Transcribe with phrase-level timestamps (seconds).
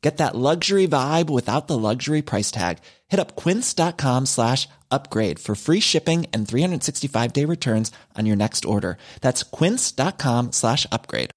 [0.00, 2.78] Get that luxury vibe without the luxury price tag.
[3.08, 8.64] Hit up quince.com slash upgrade for free shipping and 365 day returns on your next
[8.64, 8.96] order.
[9.20, 11.30] That's quince.com slash upgrade.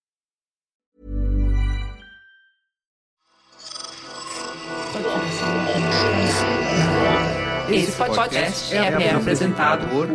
[7.69, 10.07] Esse podcast é, apresentado por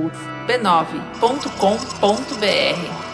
[0.46, 3.05] b9.com.br.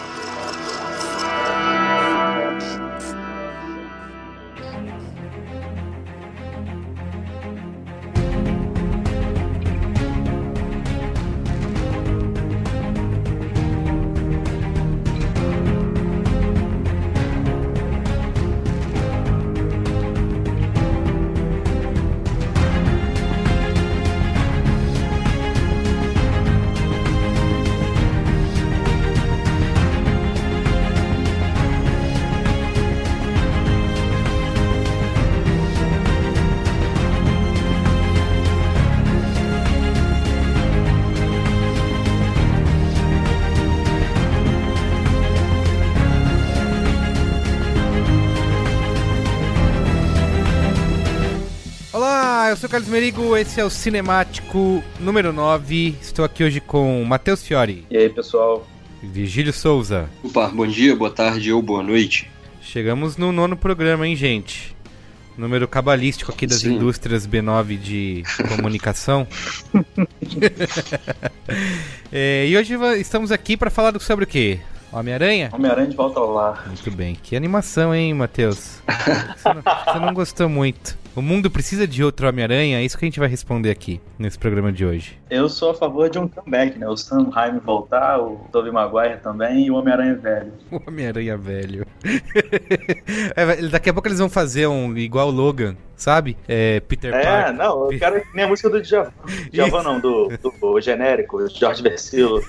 [52.72, 55.94] Carlos Merigo, esse é o Cinemático número 9.
[56.00, 58.66] Estou aqui hoje com Matheus Fiore, E aí, pessoal?
[59.02, 60.08] Virgílio Souza.
[60.24, 62.30] Opa, bom dia, boa tarde ou boa noite.
[62.62, 64.74] Chegamos no nono programa, hein, gente?
[65.36, 66.76] Número cabalístico aqui das Sim.
[66.76, 68.22] indústrias B9 de
[68.56, 69.26] comunicação.
[72.14, 74.58] É, e hoje estamos aqui para falar do- sobre o quê?
[74.92, 75.48] Homem-Aranha?
[75.52, 76.64] Homem-Aranha de volta ao lar.
[76.66, 77.16] Muito bem.
[77.20, 78.82] Que animação, hein, Matheus?
[79.36, 80.96] Você não, você não gostou muito.
[81.14, 82.78] O mundo precisa de outro Homem-Aranha?
[82.78, 85.18] É isso que a gente vai responder aqui nesse programa de hoje.
[85.28, 86.88] Eu sou a favor de um comeback, né?
[86.88, 90.52] O Sam Raimi voltar, o Tobey Maguire também e o Homem-Aranha velho.
[90.72, 91.86] O Homem-Aranha velho.
[93.36, 96.36] É, daqui a pouco eles vão fazer um igual o Logan, sabe?
[96.48, 97.54] É, Peter É, Parker.
[97.54, 99.12] não, eu quero que nem a música do Djavan.
[99.52, 100.28] Djavan não, do,
[100.60, 102.42] do genérico, Jorge Versilo.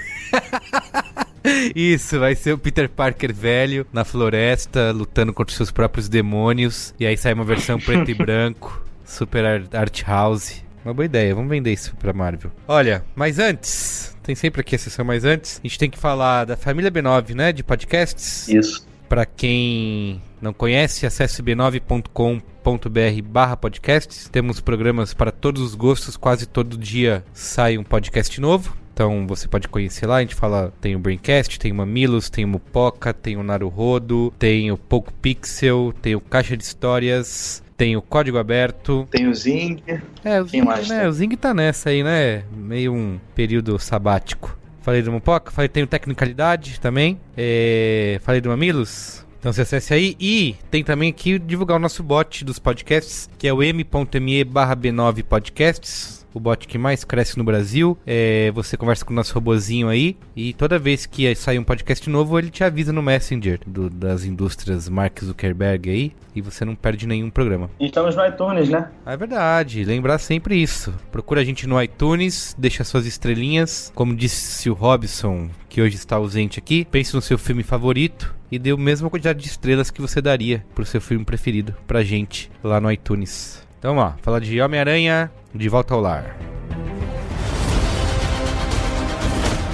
[1.75, 6.93] Isso, vai ser o Peter Parker velho na floresta, lutando contra os seus próprios demônios.
[6.99, 10.63] E aí sai uma versão preto e branco, super ar- art house.
[10.85, 12.51] Uma boa ideia, vamos vender isso pra Marvel.
[12.67, 16.43] Olha, mas antes, tem sempre aqui a sessão mais antes, a gente tem que falar
[16.45, 18.49] da família B9, né, de podcasts.
[18.49, 18.85] Isso.
[19.07, 24.27] Pra quem não conhece, acesse b9.com.br barra podcasts.
[24.29, 28.75] Temos programas para todos os gostos, quase todo dia sai um podcast novo.
[28.93, 32.45] Então você pode conhecer lá, a gente fala, tem o Braincast, tem o Mamilos, tem
[32.45, 37.97] o Mupoca, tem o Naruhodo, tem o Poco Pixel, tem o Caixa de Histórias, tem
[37.97, 39.07] o Código Aberto.
[39.09, 39.81] Tem o Zing.
[40.23, 42.43] É, o Zing, mais né, o Zing tá nessa aí, né?
[42.55, 44.57] Meio um período sabático.
[44.81, 47.19] Falei do Mupoca, falei tem o Tecnicalidade também.
[47.35, 49.25] É, falei do Mamilos.
[49.39, 50.15] Então você acesse aí.
[50.19, 54.75] E tem também aqui divulgar o nosso bot dos podcasts, que é o m.me barra
[54.75, 56.22] B9 Podcasts.
[56.33, 57.97] O bot que mais cresce no Brasil.
[58.05, 60.17] É, você conversa com o nosso robozinho aí.
[60.35, 64.25] E toda vez que sai um podcast novo, ele te avisa no Messenger do- das
[64.25, 66.11] indústrias Mark Zuckerberg aí.
[66.35, 67.69] E você não perde nenhum programa.
[67.79, 68.89] E estamos no iTunes, né?
[69.05, 70.91] É verdade, lembrar sempre isso.
[71.11, 73.91] Procura a gente no iTunes, deixa suas estrelinhas.
[73.93, 78.57] Como disse o Robson, que hoje está ausente aqui, pense no seu filme favorito e
[78.57, 82.49] dê a mesma quantidade de estrelas que você daria pro seu filme preferido pra gente
[82.63, 83.61] lá no iTunes.
[83.83, 86.37] Então, ó, falar de Homem-Aranha, de volta ao lar.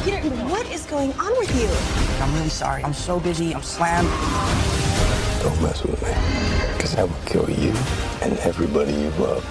[0.03, 1.69] Peter, what is going on with you?
[2.19, 2.83] I'm really sorry.
[2.83, 3.53] I'm so busy.
[3.53, 4.09] I'm slammed.
[5.43, 6.09] Don't mess with me,
[6.75, 7.71] because I will kill you
[8.23, 9.45] and everybody you love.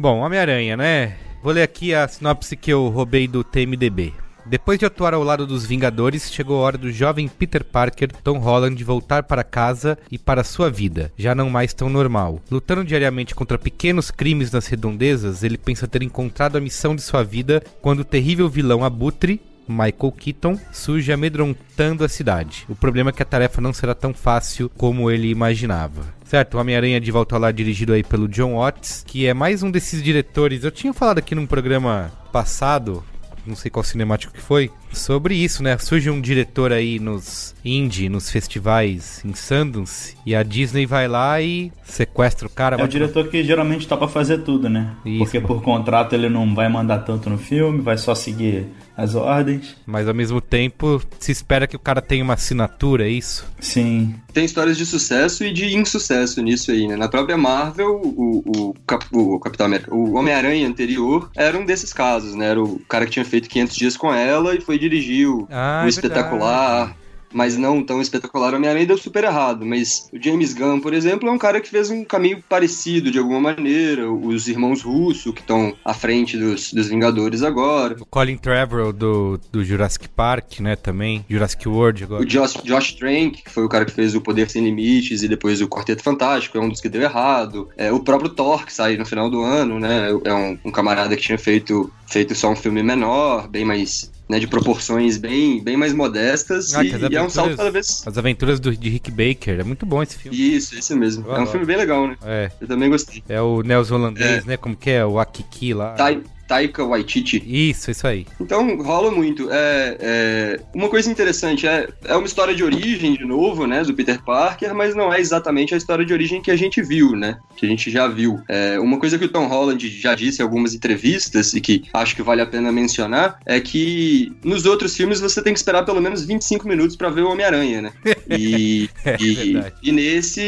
[0.00, 1.12] Bom, Homem-Aranha, né?
[1.42, 4.14] Vou ler aqui a sinopse que eu roubei do TMDB.
[4.46, 8.38] Depois de atuar ao lado dos Vingadores, chegou a hora do jovem Peter Parker, Tom
[8.38, 12.40] Holland, voltar para casa e para sua vida, já não mais tão normal.
[12.50, 17.22] Lutando diariamente contra pequenos crimes nas redondezas, ele pensa ter encontrado a missão de sua
[17.22, 19.38] vida quando o terrível vilão Abutre,
[19.68, 22.64] Michael Keaton surge amedrontando a cidade.
[22.70, 26.18] O problema é que a tarefa não será tão fácil como ele imaginava.
[26.30, 30.00] Certo, Homem-Aranha de volta lá dirigido aí pelo John Watts, que é mais um desses
[30.00, 30.62] diretores.
[30.62, 33.02] Eu tinha falado aqui num programa passado,
[33.50, 35.76] não sei qual cinemático que foi, sobre isso, né?
[35.78, 41.40] Surge um diretor aí nos indie, nos festivais em Sundance, e a Disney vai lá
[41.40, 42.76] e sequestra o cara.
[42.80, 44.92] É o diretor que geralmente topa fazer tudo, né?
[45.04, 45.48] Isso, Porque mano.
[45.54, 48.66] por contrato ele não vai mandar tanto no filme, vai só seguir
[48.96, 49.76] as ordens.
[49.86, 53.46] Mas ao mesmo tempo, se espera que o cara tenha uma assinatura, é isso?
[53.58, 54.14] Sim.
[54.32, 56.96] Tem histórias de sucesso e de insucesso nisso aí, né?
[56.96, 61.92] Na própria Marvel, o, o, Cap- o Capitão América, o Homem-Aranha anterior era um desses
[61.92, 62.46] casos, né?
[62.48, 65.82] Era o cara que tinha feito 500 dias com ela e foi dirigir o, Ah,
[65.82, 66.96] o é espetacular,
[67.32, 69.64] mas não tão espetacular Homem-Aranha deu super errado.
[69.64, 73.18] Mas o James Gunn, por exemplo, é um cara que fez um caminho parecido de
[73.18, 74.10] alguma maneira.
[74.10, 77.96] Os irmãos Russo, que estão à frente dos, dos Vingadores agora.
[78.00, 81.24] O Colin Trevorrow do, do Jurassic Park, né, também.
[81.28, 82.22] Jurassic World agora.
[82.22, 85.28] O Josh, Josh Trank, que foi o cara que fez o Poder Sem Limites e
[85.28, 87.68] depois o Quarteto Fantástico, é um dos que deu errado.
[87.76, 90.08] É, o próprio Thor, que sai no final do ano, né?
[90.24, 94.10] É um, um camarada que tinha feito, feito só um filme menor, bem mais.
[94.30, 96.72] Né, de proporções bem, bem mais modestas.
[96.76, 98.04] Ah, e, e é um salto cada vez.
[98.06, 99.58] As aventuras do- de Rick Baker.
[99.58, 100.38] É muito bom esse filme.
[100.38, 101.24] Isso, esse mesmo.
[101.24, 101.50] Eu é um adoro.
[101.50, 102.16] filme bem legal, né?
[102.24, 102.48] É.
[102.60, 103.24] Eu também gostei.
[103.28, 104.46] É o neozelandês, É.
[104.46, 104.56] né?
[104.56, 105.04] Como que é?
[105.04, 105.94] O Akiki lá.
[105.94, 107.40] Tai, Taika Waititi.
[107.46, 108.26] Isso, isso aí.
[108.40, 109.48] Então rola muito.
[109.52, 113.94] É, é, uma coisa interessante é, é uma história de origem, de novo, né, do
[113.94, 117.38] Peter Parker, mas não é exatamente a história de origem que a gente viu, né,
[117.56, 118.40] que a gente já viu.
[118.48, 122.16] É, uma coisa que o Tom Holland já disse em algumas entrevistas e que acho
[122.16, 126.00] que vale a pena mencionar é que nos outros filmes você tem que esperar pelo
[126.00, 127.92] menos 25 minutos pra ver o Homem-Aranha, né?
[128.30, 130.40] E, É e, e nesse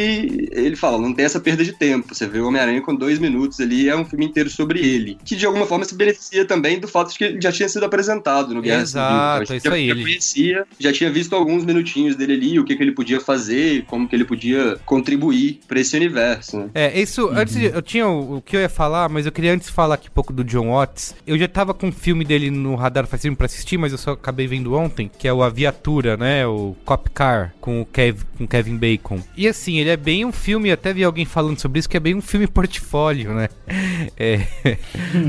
[0.53, 2.15] ele fala, não tem essa perda de tempo.
[2.15, 5.35] Você vê o Homem-Aranha com dois minutos ali, é um filme inteiro sobre ele, que
[5.35, 8.55] de alguma forma se beneficia também do fato de que ele já tinha sido apresentado
[8.55, 9.59] no Guerra Exato, Civil.
[9.59, 12.59] Então, a gente isso já, aí, já conhecia, já tinha visto alguns minutinhos dele ali,
[12.59, 16.59] o que, que ele podia fazer, como que ele podia contribuir pra esse universo.
[16.59, 16.71] Né?
[16.75, 19.53] É, isso, antes de- eu tinha o, o que eu ia falar, mas eu queria
[19.53, 21.15] antes falar aqui um pouco do John Watts.
[21.27, 23.99] Eu já tava com um filme dele no radar faz tempo pra assistir, mas eu
[23.99, 26.47] só acabei vendo ontem, que é o A Viatura, né?
[26.47, 29.21] O Cop Car, com o Kev, com Kevin Bacon.
[29.37, 32.01] E assim, ele é bem um filme, até vi alguém falando sobre isso, que é
[32.01, 33.49] bem um filme portfólio, né?
[34.17, 34.41] É,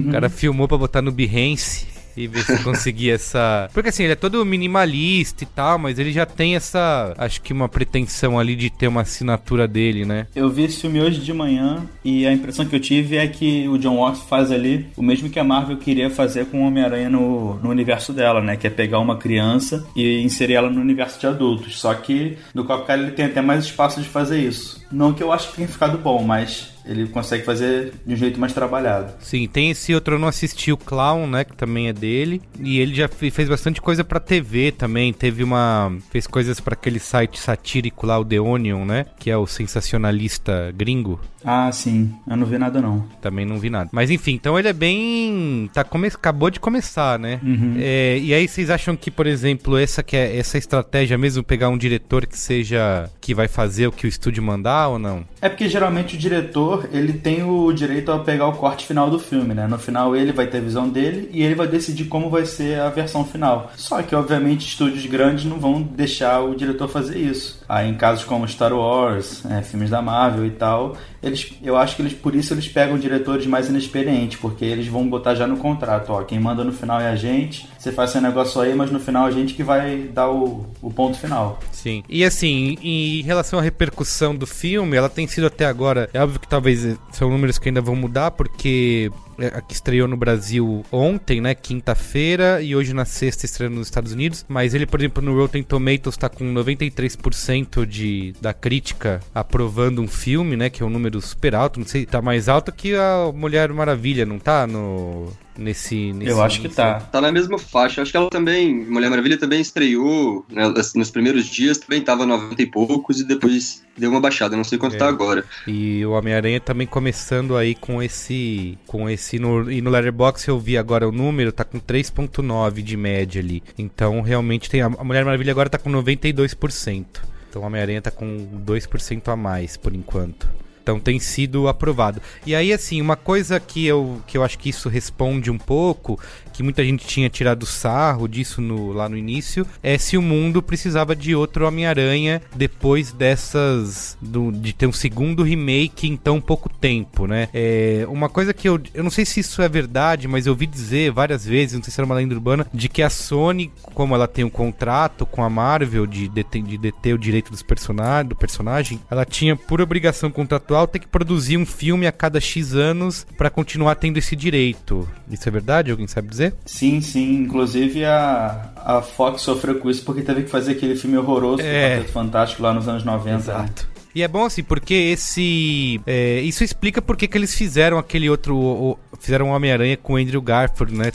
[0.08, 1.92] o cara filmou pra botar no Behance.
[2.16, 3.68] E ver se conseguia essa.
[3.74, 7.12] Porque assim, ele é todo minimalista e tal, mas ele já tem essa.
[7.18, 10.28] Acho que uma pretensão ali de ter uma assinatura dele, né?
[10.36, 13.68] Eu vi esse filme hoje de manhã e a impressão que eu tive é que
[13.68, 17.10] o John Watts faz ali o mesmo que a Marvel queria fazer com o Homem-Aranha
[17.10, 18.58] no, no universo dela, né?
[18.58, 21.80] Que é pegar uma criança e inserir ela no universo de adultos.
[21.80, 24.86] Só que no Copcar ele tem até mais espaço de fazer isso.
[24.92, 28.40] Não que eu acho que tenha ficado bom, mas ele consegue fazer de um jeito
[28.40, 29.14] mais trabalhado.
[29.22, 32.80] Sim, tem esse outro, eu não assisti o Clown, né, que também é dele, e
[32.80, 37.00] ele já fe- fez bastante coisa pra TV também, teve uma, fez coisas pra aquele
[37.00, 42.14] site satírico lá, o The Onion, né, que é o sensacionalista gringo, Ah, sim.
[42.28, 43.06] Eu não vi nada não.
[43.22, 43.90] também não vi nada.
[43.92, 46.08] Mas enfim, então ele é bem, tá come...
[46.08, 47.40] acabou de começar, né?
[47.78, 51.68] É, e aí vocês acham que, por exemplo, essa que é essa estratégia mesmo pegar
[51.70, 55.26] um diretor que seja que vai fazer o que o estúdio mandar ou não?
[55.42, 59.20] É porque geralmente o diretor, ele tem o direito a pegar o corte final do
[59.20, 59.68] filme, né?
[59.68, 62.80] No final ele vai ter a visão dele e ele vai decidir como vai ser
[62.80, 63.72] a versão final.
[63.76, 67.63] Só que, obviamente, estúdios grandes não vão deixar o diretor fazer isso.
[67.74, 71.96] Aí, em casos como Star Wars, é, filmes da Marvel e tal, eles, eu acho
[71.96, 75.58] que eles, por isso eles pegam diretores mais inexperientes, porque eles vão botar já no
[75.58, 78.92] contrato, ó, quem manda no final é a gente, você faz seu negócio aí, mas
[78.92, 81.60] no final a gente que vai dar o, o ponto final.
[81.72, 82.04] Sim.
[82.08, 86.08] E assim, em relação à repercussão do filme, ela tem sido até agora.
[86.14, 90.08] É óbvio que talvez eh, são números que ainda vão mudar, porque é, que estreou
[90.08, 91.56] no Brasil ontem, né?
[91.56, 94.46] Quinta-feira, e hoje na sexta estreou nos Estados Unidos.
[94.48, 100.08] Mas ele, por exemplo, no Rotten Tomatoes tá com 93% de, da crítica aprovando um
[100.08, 100.70] filme, né?
[100.70, 101.80] Que é um número super alto.
[101.80, 104.68] Não sei, tá mais alto que a Mulher Maravilha, não tá?
[104.68, 105.32] No.
[105.58, 107.00] Nesse, nesse Eu acho que tá.
[107.00, 108.02] Tá na mesma faixa.
[108.02, 112.62] Acho que ela também, Mulher Maravilha também estreou né, nos primeiros dias, também tava 90
[112.62, 114.56] e poucos e depois deu uma baixada.
[114.56, 115.00] Não sei quanto É.
[115.00, 115.44] tá agora.
[115.68, 118.78] E o Homem-Aranha também começando aí com esse.
[118.88, 119.38] Com esse.
[119.38, 123.62] No, e no Letterboxd eu vi agora o número, tá com 3,9 de média ali.
[123.78, 124.82] Então realmente tem.
[124.82, 127.06] A a Mulher Maravilha agora tá com 92%.
[127.50, 130.48] Então o Homem-Aranha tá com 2% a mais por enquanto.
[130.84, 132.22] Então tem sido aprovado.
[132.46, 136.20] E aí, assim, uma coisa que eu, que eu acho que isso responde um pouco,
[136.52, 140.62] que muita gente tinha tirado sarro disso no- lá no início, é se o mundo
[140.62, 144.18] precisava de outro Homem-Aranha depois dessas.
[144.22, 147.48] do- de ter um segundo remake em tão pouco tempo, né?
[147.54, 148.80] É, uma coisa que eu.
[148.94, 151.92] Eu não sei se isso é verdade, mas eu ouvi dizer várias vezes, não sei
[151.94, 155.44] se era uma lenda urbana, de que a Sony, como ela tem um contrato com
[155.44, 159.80] a Marvel de deter, de deter o direito dos personagens, do personagem, ela tinha por
[159.82, 164.36] obrigação contratual ter que produzir um filme a cada X anos pra continuar tendo esse
[164.36, 165.08] direito.
[165.30, 165.92] Isso é verdade?
[165.92, 166.54] Alguém sabe dizer?
[166.66, 167.36] Sim, sim.
[167.36, 171.64] Inclusive a, a Fox sofreu com isso porque teve que fazer aquele filme horroroso do
[171.64, 171.96] É.
[171.98, 173.58] Quarteto Fantástico lá nos anos 90.
[173.58, 173.70] né?
[174.16, 176.00] E é bom assim, porque esse.
[176.06, 178.56] é, isso explica porque que eles fizeram aquele outro.
[178.56, 181.10] o- o- fizeram Homem-Aranha com o Andrew Garfield, né?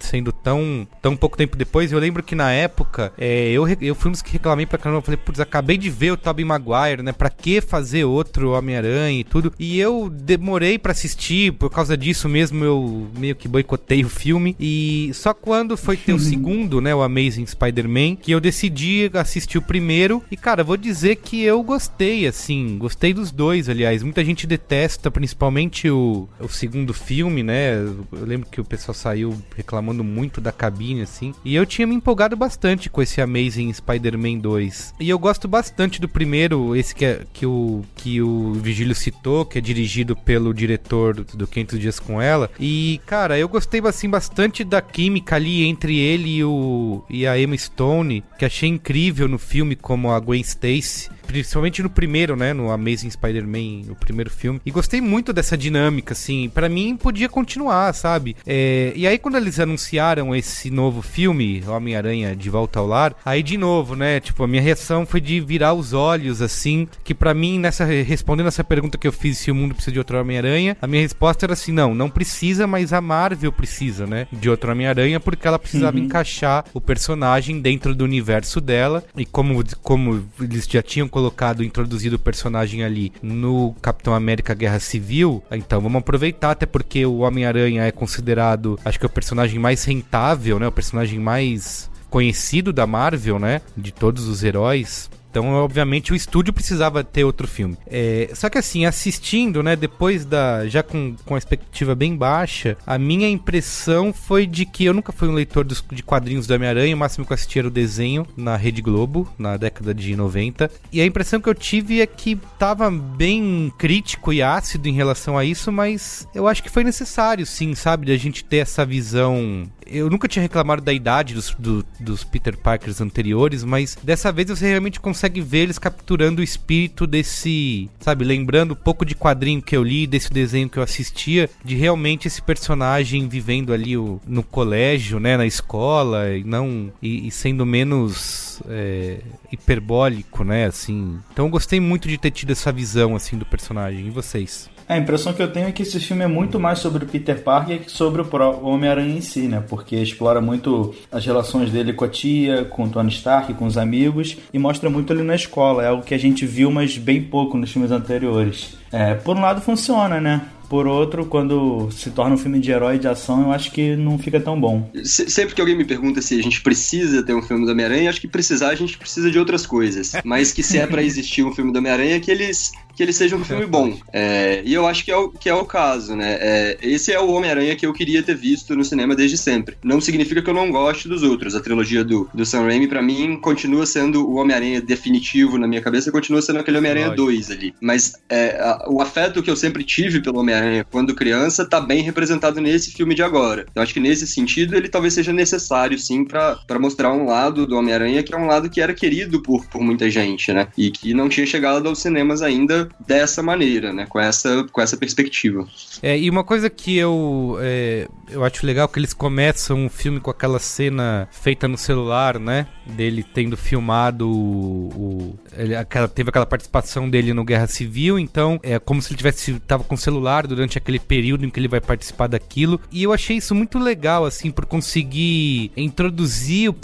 [0.00, 1.92] Sendo tão, tão pouco tempo depois.
[1.92, 4.98] Eu lembro que na época, é, eu, eu fui um dos que reclamei pra caramba.
[4.98, 7.12] Eu falei, putz, acabei de ver o Tobey Maguire, né?
[7.12, 9.52] Pra que fazer outro Homem-Aranha e tudo?
[9.58, 14.56] E eu demorei pra assistir, por causa disso mesmo, eu meio que boicotei o filme.
[14.58, 16.92] E só quando foi ter o segundo, né?
[16.94, 20.22] O Amazing Spider-Man, que eu decidi assistir o primeiro.
[20.30, 22.41] E, cara, vou dizer que eu gostei, assim.
[22.78, 24.02] Gostei dos dois, aliás.
[24.02, 27.74] Muita gente detesta, principalmente o, o segundo filme, né?
[27.74, 31.34] Eu lembro que o pessoal saiu reclamando muito da cabine, assim.
[31.44, 34.94] E eu tinha me empolgado bastante com esse Amazing Spider-Man 2.
[35.00, 39.44] E eu gosto bastante do primeiro, esse que, é, que, o, que o Vigílio citou,
[39.44, 42.50] que é dirigido pelo diretor do, do 500 Dias com Ela.
[42.58, 47.38] E, cara, eu gostei, assim, bastante da química ali entre ele e, o, e a
[47.38, 51.10] Emma Stone, que achei incrível no filme como a Gwen Stacy.
[51.26, 52.52] Principalmente no primeiro, né?
[52.52, 54.60] No Amazing Spider-Man, o primeiro filme.
[54.64, 56.50] E gostei muito dessa dinâmica, assim.
[56.52, 58.36] Pra mim, podia continuar, sabe?
[58.46, 63.42] É, e aí, quando eles anunciaram esse novo filme, Homem-Aranha de Volta ao Lar, aí
[63.42, 64.20] de novo, né?
[64.20, 66.88] Tipo, a minha reação foi de virar os olhos, assim.
[67.04, 69.98] Que pra mim, nessa respondendo essa pergunta que eu fiz se o mundo precisa de
[69.98, 74.26] outro Homem-Aranha, a minha resposta era assim: não, não precisa, mas a Marvel precisa, né?
[74.32, 76.04] De outro Homem-Aranha, porque ela precisava Uhum.
[76.04, 79.04] encaixar o personagem dentro do universo dela.
[79.16, 85.42] E como, como eles já tinham colocado, introduzido personagem ali no Capitão América Guerra Civil,
[85.50, 89.84] então vamos aproveitar, até porque o Homem-Aranha é considerado, acho que é o personagem mais
[89.84, 90.66] rentável, né?
[90.66, 93.60] O personagem mais conhecido da Marvel, né?
[93.76, 95.10] De todos os heróis.
[95.32, 97.74] Então, obviamente, o estúdio precisava ter outro filme.
[97.86, 100.68] É, só que assim, assistindo, né, depois da.
[100.68, 105.10] Já com, com a expectativa bem baixa, a minha impressão foi de que eu nunca
[105.10, 107.70] fui um leitor dos- de quadrinhos do Homem-Aranha, o máximo que eu assisti era o
[107.70, 110.70] desenho na Rede Globo, na década de 90.
[110.92, 115.38] E a impressão que eu tive é que tava bem crítico e ácido em relação
[115.38, 118.84] a isso, mas eu acho que foi necessário, sim, sabe, de a gente ter essa
[118.84, 119.64] visão.
[119.92, 124.48] Eu nunca tinha reclamado da idade dos, do- dos Peter Parkers anteriores, mas dessa vez
[124.48, 129.60] você realmente consegue ver eles capturando o espírito desse, sabe, lembrando um pouco de quadrinho
[129.60, 134.20] que eu li, desse desenho que eu assistia, de realmente esse personagem vivendo ali o-
[134.26, 139.18] no colégio, né, na escola, e não e, e sendo menos é,
[139.50, 141.18] hiperbólico, né, assim.
[141.32, 144.06] Então eu gostei muito de ter tido essa visão assim do personagem.
[144.06, 144.70] E vocês?
[144.88, 147.42] A impressão que eu tenho é que esse filme é muito mais sobre o Peter
[147.42, 149.62] Parker que sobre o Homem-Aranha em si, né?
[149.68, 153.78] Porque explora muito as relações dele com a tia, com o Tony Stark, com os
[153.78, 155.82] amigos, e mostra muito ele na escola.
[155.82, 158.76] É algo que a gente viu, mas bem pouco nos filmes anteriores.
[158.90, 160.42] É, por um lado funciona, né?
[160.68, 164.18] Por outro, quando se torna um filme de herói de ação, eu acho que não
[164.18, 164.88] fica tão bom.
[165.04, 168.08] Se- Sempre que alguém me pergunta se a gente precisa ter um filme do Homem-Aranha,
[168.08, 170.12] acho que precisar a gente precisa de outras coisas.
[170.24, 173.36] Mas que se é pra existir um filme do Homem-Aranha, que eles que ele seja
[173.36, 173.96] um filme bom.
[174.12, 176.36] É, e eu acho que é, o, que é o caso, né?
[176.40, 179.76] É, esse é o Homem-Aranha que eu queria ter visto no cinema desde sempre.
[179.82, 181.54] Não significa que eu não goste dos outros.
[181.54, 185.80] A trilogia do, do Sam Raimi, pra mim, continua sendo o Homem-Aranha definitivo na minha
[185.80, 187.24] cabeça, continua sendo aquele Homem-Aranha Lógico.
[187.26, 187.74] 2 ali.
[187.80, 192.02] Mas é, a- o afeto que eu sempre tive pelo Homem-Aranha quando criança tá bem
[192.02, 193.66] representado nesse filme de agora.
[193.74, 197.76] Eu acho que nesse sentido ele talvez seja necessário, sim, pra mostrar um lado do
[197.76, 200.68] Homem-Aranha que é um lado que era querido por, por muita gente, né?
[200.76, 204.06] E que não tinha chegado aos cinemas ainda dessa maneira, né?
[204.08, 205.66] Com essa, com essa perspectiva.
[206.02, 210.20] É, e uma coisa que eu, é, eu acho legal que eles começam o filme
[210.20, 212.66] com aquela cena feita no celular, né?
[212.86, 214.88] Dele tendo filmado o.
[214.94, 219.18] o ele, aquela, teve aquela participação dele no Guerra Civil, então é como se ele
[219.18, 222.80] tivesse tava com o celular durante aquele período em que ele vai participar daquilo.
[222.90, 226.76] E eu achei isso muito legal, assim, por conseguir introduzir o,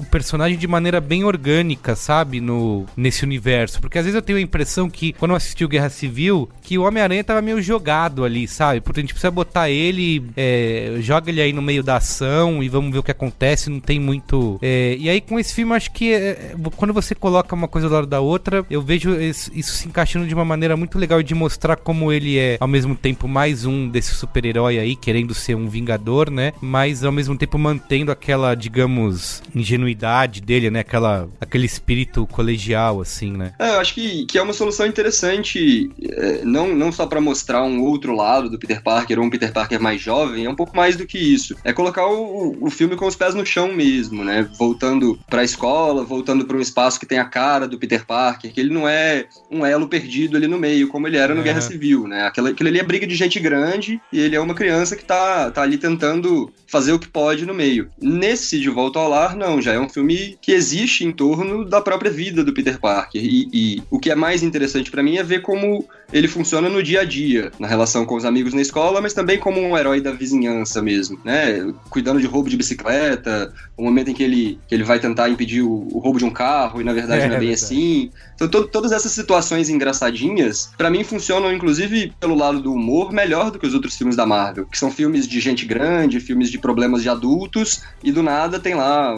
[0.00, 2.40] o personagem de maneira bem orgânica, sabe?
[2.40, 3.80] No, nesse universo.
[3.80, 6.78] Porque às vezes eu tenho a impressão que, quando eu assisti o Guerra Civil, que
[6.78, 8.80] o Homem-Aranha tava meio jogado ali, sabe?
[8.80, 12.68] Porque a gente precisa botar ele, é, joga ele aí no meio da ação e
[12.68, 13.70] vamos ver o que acontece.
[13.70, 14.58] Não tem muito.
[14.62, 17.94] É, e aí com esse filme, acho que é, quando você coloca uma coisa do
[17.94, 21.34] lado da outra, eu vejo isso, isso se encaixando de uma maneira muito legal de
[21.34, 25.68] mostrar como ele é, ao mesmo tempo, mais um desse super-herói aí, querendo ser um
[25.68, 26.52] vingador, né?
[26.60, 30.80] Mas ao mesmo tempo mantendo aquela, digamos, ingenuidade ingenuidade dele, né?
[30.80, 33.52] Aquela, aquele espírito colegial, assim, né?
[33.58, 37.62] É, eu acho que, que é uma solução interessante, é, não, não só para mostrar
[37.62, 40.76] um outro lado do Peter Parker, ou um Peter Parker mais jovem, é um pouco
[40.76, 41.56] mais do que isso.
[41.64, 44.48] É colocar o, o filme com os pés no chão mesmo, né?
[44.58, 48.60] Voltando pra escola, voltando para um espaço que tem a cara do Peter Parker, que
[48.60, 52.06] ele não é um elo perdido ali no meio, como ele era no Guerra Civil,
[52.06, 52.24] né?
[52.24, 55.50] Aquilo, aquilo ali é briga de gente grande e ele é uma criança que tá,
[55.50, 57.90] tá ali tentando fazer o que pode no meio.
[58.00, 61.80] Nesse De Volta ao Lar, não, já é um filme que existe em torno da
[61.80, 63.22] própria vida do Peter Parker.
[63.22, 66.82] E, e o que é mais interessante para mim é ver como ele funciona no
[66.82, 70.00] dia a dia, na relação com os amigos na escola, mas também como um herói
[70.00, 71.72] da vizinhança mesmo, né?
[71.88, 75.62] Cuidando de roubo de bicicleta, o momento em que ele, que ele vai tentar impedir
[75.62, 78.10] o, o roubo de um carro e na verdade é, não é bem assim.
[78.34, 83.50] Então to, todas essas situações engraçadinhas, para mim funcionam inclusive pelo lado do humor melhor
[83.50, 86.58] do que os outros filmes da Marvel, que são filmes de gente grande, filmes de
[86.58, 89.14] problemas de adultos e do nada tem lá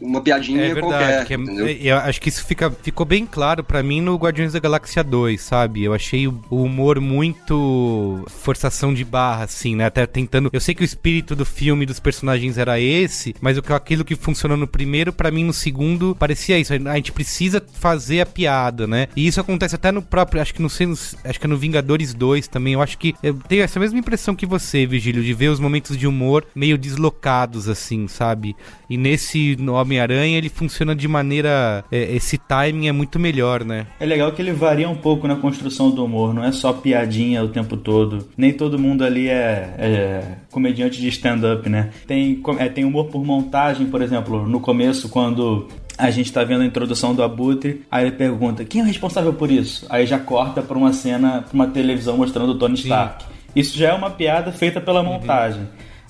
[0.00, 1.68] uma piadinha é verdade, qualquer.
[1.68, 5.02] É, eu acho que isso fica, ficou bem claro para mim no Guardiões da Galáxia
[5.02, 5.84] 2, sabe?
[5.84, 9.86] Eu achei o humor muito forçação de barra, assim, né?
[9.86, 10.50] Até tentando.
[10.52, 14.56] Eu sei que o espírito do filme dos personagens era esse, mas aquilo que funcionou
[14.56, 16.72] no primeiro, para mim no segundo parecia isso.
[16.72, 19.08] A gente precisa fazer a piada, né?
[19.16, 20.40] E isso acontece até no próprio.
[20.40, 22.74] Acho que no acho que é no Vingadores 2 também.
[22.74, 25.96] Eu acho que eu tenho essa mesma impressão que você, Vigílio, de ver os momentos
[25.96, 28.56] de humor meio deslocados, assim, sabe?
[28.88, 31.84] E nesse Homem-Aranha ele funciona de maneira.
[31.92, 33.86] É, esse timing é muito melhor, né?
[34.00, 37.44] É legal que ele varia um pouco na construção do humor, não é só piadinha
[37.44, 38.28] o tempo todo.
[38.36, 41.90] Nem todo mundo ali é, é comediante de stand-up, né?
[42.06, 46.62] Tem, é, tem humor por montagem, por exemplo, no começo, quando a gente tá vendo
[46.62, 49.86] a introdução do Abutre, aí ele pergunta: quem é o responsável por isso?
[49.88, 53.24] Aí já corta pra uma cena, pra uma televisão mostrando o Tony Stark.
[53.24, 53.30] Sim.
[53.54, 55.60] Isso já é uma piada feita pela uhum.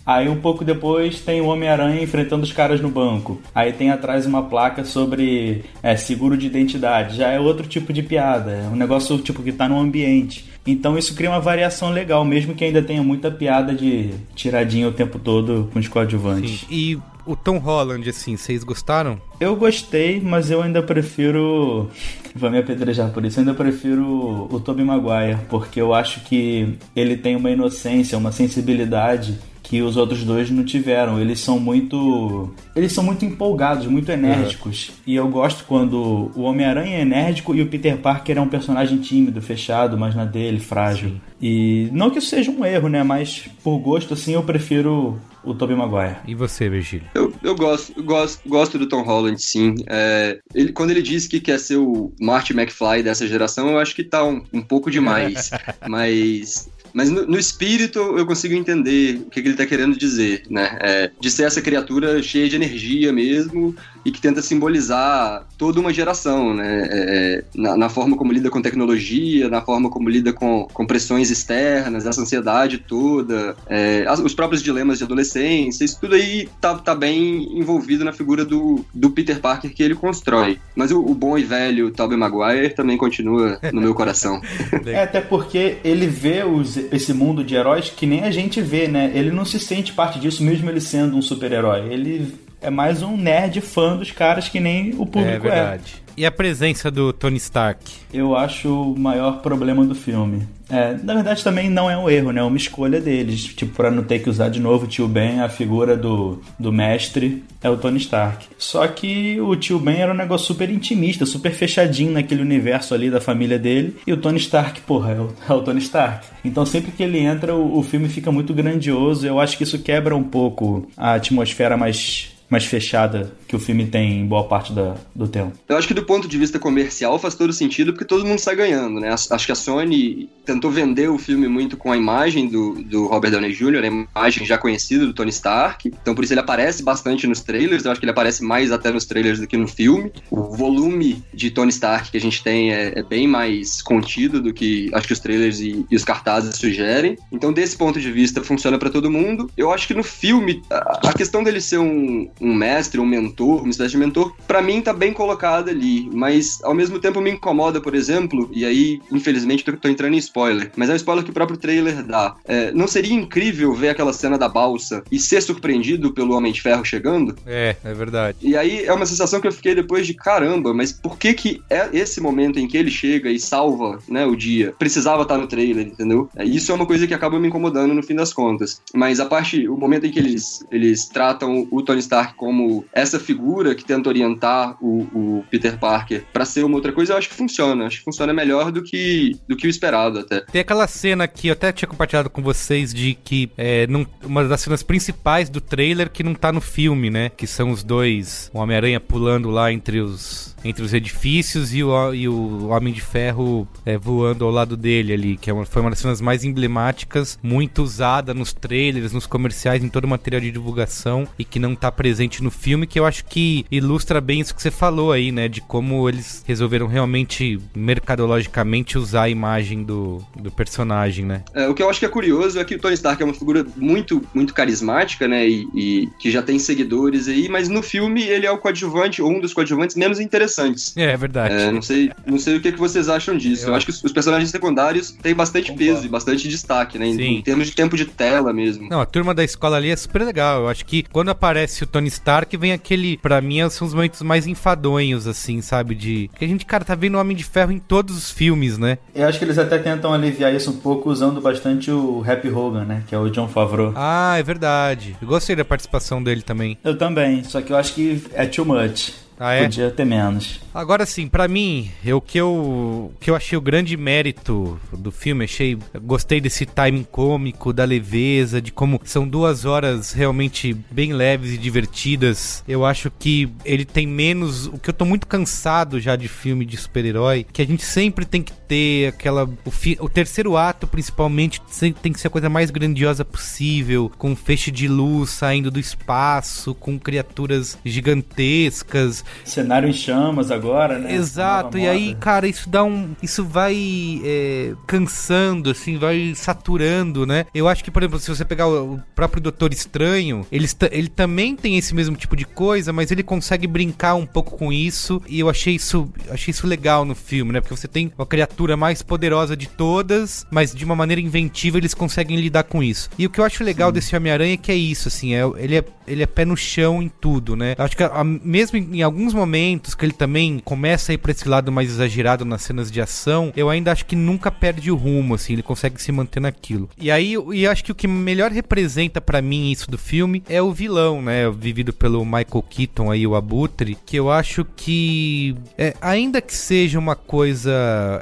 [0.06, 3.40] Aí um pouco depois tem o Homem-Aranha enfrentando os caras no banco.
[3.54, 7.16] Aí tem atrás uma placa sobre é, seguro de identidade.
[7.16, 8.50] Já é outro tipo de piada.
[8.50, 10.44] É um negócio tipo que tá no ambiente.
[10.66, 14.92] Então isso cria uma variação legal, mesmo que ainda tenha muita piada de tiradinha o
[14.92, 16.60] tempo todo com os coadjuvantes.
[16.60, 16.66] Sim.
[16.70, 19.20] E o Tom Holland, assim, vocês gostaram?
[19.40, 21.88] Eu gostei, mas eu ainda prefiro.
[22.34, 23.38] Vou me apedrejar por isso.
[23.38, 28.32] Eu ainda prefiro o Tobey Maguire, porque eu acho que ele tem uma inocência, uma
[28.32, 29.38] sensibilidade
[29.74, 31.20] que os outros dois não tiveram.
[31.20, 32.48] Eles são muito.
[32.76, 34.90] Eles são muito empolgados, muito enérgicos.
[34.90, 34.94] Uhum.
[35.04, 38.98] E eu gosto quando o Homem-Aranha é enérgico e o Peter Parker é um personagem
[38.98, 41.08] tímido, fechado, mas na dele, frágil.
[41.08, 41.20] Sim.
[41.42, 43.02] E não que isso seja um erro, né?
[43.02, 46.18] Mas por gosto, assim, eu prefiro o Tobey Maguire.
[46.24, 47.08] E você, Virgílio?
[47.12, 49.74] Eu, eu gosto, gosto, gosto do Tom Holland, sim.
[49.88, 53.94] É, ele, quando ele disse que quer ser o Marty McFly dessa geração, eu acho
[53.94, 55.50] que tá um, um pouco demais.
[55.88, 60.44] Mas mas no, no, espírito eu consigo entender o que, que ele está querendo dizer,
[60.48, 60.78] né?
[60.80, 63.74] É, de ser essa criatura cheia de energia mesmo
[64.04, 66.88] e que tenta simbolizar toda uma geração, né?
[66.90, 70.86] É, é na, na, forma como lida com tecnologia, na forma como lida com, com
[70.86, 76.48] pressões externas, essa ansiedade toda, é, as, os próprios dilemas de adolescência, isso tudo aí
[76.60, 80.58] tá, tá bem envolvido na figura do, do Peter Parker que ele constrói.
[80.74, 84.40] Mas o, o bom e velho Tobey Maguire também continua no meu coração.
[84.86, 88.88] é, até porque ele vê os esse mundo de heróis que nem a gente vê,
[88.88, 89.10] né?
[89.14, 91.92] Ele não se sente parte disso, mesmo ele sendo um super-herói.
[91.92, 95.50] Ele é mais um nerd fã dos caras que nem o público é.
[95.50, 95.94] Verdade.
[96.00, 96.04] É.
[96.16, 97.92] E a presença do Tony Stark?
[98.12, 100.46] Eu acho o maior problema do filme.
[100.70, 102.40] É, na verdade também não é um erro, né?
[102.40, 103.44] É uma escolha deles.
[103.44, 106.72] Tipo, pra não ter que usar de novo o tio Ben, a figura do, do
[106.72, 108.46] mestre é o Tony Stark.
[108.56, 113.10] Só que o tio Ben era um negócio super intimista, super fechadinho naquele universo ali
[113.10, 113.96] da família dele.
[114.06, 116.26] E o Tony Stark, porra, é o, é o Tony Stark.
[116.44, 119.26] Então sempre que ele entra, o, o filme fica muito grandioso.
[119.26, 123.84] Eu acho que isso quebra um pouco a atmosfera mais mais fechada que o filme
[123.84, 125.52] tem em boa parte da, do tempo.
[125.68, 128.54] Eu acho que do ponto de vista comercial faz todo sentido porque todo mundo sai
[128.54, 129.12] ganhando, né?
[129.12, 133.32] Acho que a Sony tentou vender o filme muito com a imagem do, do Robert
[133.32, 135.88] Downey Jr., a imagem já conhecida do Tony Stark.
[136.00, 137.84] Então por isso ele aparece bastante nos trailers.
[137.84, 140.12] Eu acho que ele aparece mais até nos trailers do que no filme.
[140.30, 144.54] O volume de Tony Stark que a gente tem é, é bem mais contido do
[144.54, 147.16] que acho que os trailers e, e os cartazes sugerem.
[147.32, 149.50] Então desse ponto de vista funciona para todo mundo.
[149.56, 153.62] Eu acho que no filme a, a questão dele ser um, um mestre, um mentor,
[153.62, 156.08] uma espécie de mentor, para mim tá bem colocada ali.
[156.12, 160.18] Mas ao mesmo tempo me incomoda, por exemplo, e aí infelizmente tô, tô entrando em
[160.18, 162.34] spoiler, mas é um spoiler que o próprio trailer dá.
[162.44, 166.60] É, não seria incrível ver aquela cena da balsa e ser surpreendido pelo Homem de
[166.60, 167.36] Ferro chegando?
[167.46, 168.38] É, é verdade.
[168.40, 171.62] E aí é uma sensação que eu fiquei depois de caramba, mas por que que
[171.70, 174.74] é esse momento em que ele chega e salva, né, o dia?
[174.78, 176.28] Precisava estar no trailer, entendeu?
[176.36, 178.80] É, isso é uma coisa que acaba me incomodando no fim das contas.
[178.94, 183.20] Mas a parte, o momento em que eles, eles tratam o Tony Stark como essa
[183.20, 187.28] figura que tenta orientar o, o Peter Parker para ser uma outra coisa, eu acho
[187.28, 187.86] que funciona.
[187.86, 190.40] Acho que funciona melhor do que, do que o esperado até.
[190.40, 193.86] Tem aquela cena que eu até tinha compartilhado com vocês de que é,
[194.24, 197.28] uma das cenas principais do trailer que não tá no filme, né?
[197.28, 202.14] Que são os dois, o Homem-Aranha pulando lá entre os entre os edifícios e o,
[202.14, 205.82] e o Homem de Ferro é, voando ao lado dele ali, que é uma, foi
[205.82, 210.40] uma das cenas mais emblemáticas, muito usada nos trailers, nos comerciais, em todo o material
[210.40, 214.40] de divulgação e que não tá presente no filme, que eu acho que ilustra bem
[214.40, 215.48] isso que você falou aí, né?
[215.48, 221.42] De como eles resolveram realmente, mercadologicamente, usar a imagem do, do personagem, né?
[221.54, 223.34] É, o que eu acho que é curioso é que o Tony Stark é uma
[223.34, 225.48] figura muito, muito carismática, né?
[225.48, 229.30] E, e que já tem seguidores aí, mas no filme ele é o coadjuvante, ou
[229.30, 230.96] um dos coadjuvantes menos interessantes.
[230.96, 231.54] É, é verdade.
[231.54, 233.64] É, não sei, não sei o que, que vocês acham disso.
[233.64, 235.92] Eu, eu acho que os, personagens secundários têm bastante Concordo.
[235.92, 237.06] peso e bastante destaque, né?
[237.06, 238.88] Em, em, termos de tempo de tela mesmo.
[238.88, 240.62] Não, a turma da escola ali é super legal.
[240.62, 243.16] Eu acho que quando aparece o Tony Stark, vem aquele.
[243.18, 245.94] Pra mim, são os momentos mais enfadonhos, assim, sabe?
[245.94, 246.30] De.
[246.36, 248.98] Que a gente, cara, tá vendo o Homem de Ferro em todos os filmes, né?
[249.14, 252.84] Eu acho que eles até tentam aliviar isso um pouco usando bastante o Happy Hogan,
[252.84, 253.02] né?
[253.06, 253.92] Que é o John Favreau.
[253.96, 255.16] Ah, é verdade.
[255.20, 256.78] Eu gostei da participação dele também.
[256.84, 259.12] Eu também, só que eu acho que é too much.
[259.38, 259.64] Ah, é?
[259.64, 260.60] Podia ter menos.
[260.72, 265.44] Agora sim, para mim, o que eu, que eu achei o grande mérito do filme,
[265.44, 271.52] achei, gostei desse timing cômico, da leveza, de como são duas horas realmente bem leves
[271.52, 272.62] e divertidas.
[272.66, 276.64] Eu acho que ele tem menos, o que eu tô muito cansado já de filme
[276.64, 280.86] de super-herói, que a gente sempre tem que ter aquela, o, fi, o terceiro ato
[280.86, 281.60] principalmente
[282.02, 285.80] tem que ser a coisa mais grandiosa possível, com um feixe de luz saindo do
[285.80, 291.14] espaço, com criaturas gigantescas, Cenário em chamas agora, né?
[291.14, 293.14] Exato, e aí, cara, isso dá um.
[293.22, 297.46] Isso vai é, cansando, assim, vai saturando, né?
[297.54, 301.56] Eu acho que, por exemplo, se você pegar o próprio Doutor Estranho, ele, ele também
[301.56, 305.22] tem esse mesmo tipo de coisa, mas ele consegue brincar um pouco com isso.
[305.28, 307.60] E eu achei isso, achei isso legal no filme, né?
[307.60, 311.94] Porque você tem a criatura mais poderosa de todas, mas de uma maneira inventiva eles
[311.94, 313.08] conseguem lidar com isso.
[313.18, 313.94] E o que eu acho legal Sim.
[313.94, 317.02] desse Homem-Aranha é que é isso, assim, é, ele, é, ele é pé no chão
[317.02, 317.74] em tudo, né?
[317.78, 321.18] Eu acho que a, mesmo em, em alguns momentos que ele também começa a ir
[321.18, 324.90] pra esse lado mais exagerado nas cenas de ação, eu ainda acho que nunca perde
[324.90, 326.90] o rumo, assim, ele consegue se manter naquilo.
[326.98, 330.60] E aí, e acho que o que melhor representa para mim isso do filme é
[330.60, 335.94] o vilão, né, vivido pelo Michael Keaton aí, o Abutre, que eu acho que, é,
[336.00, 337.72] ainda que seja uma coisa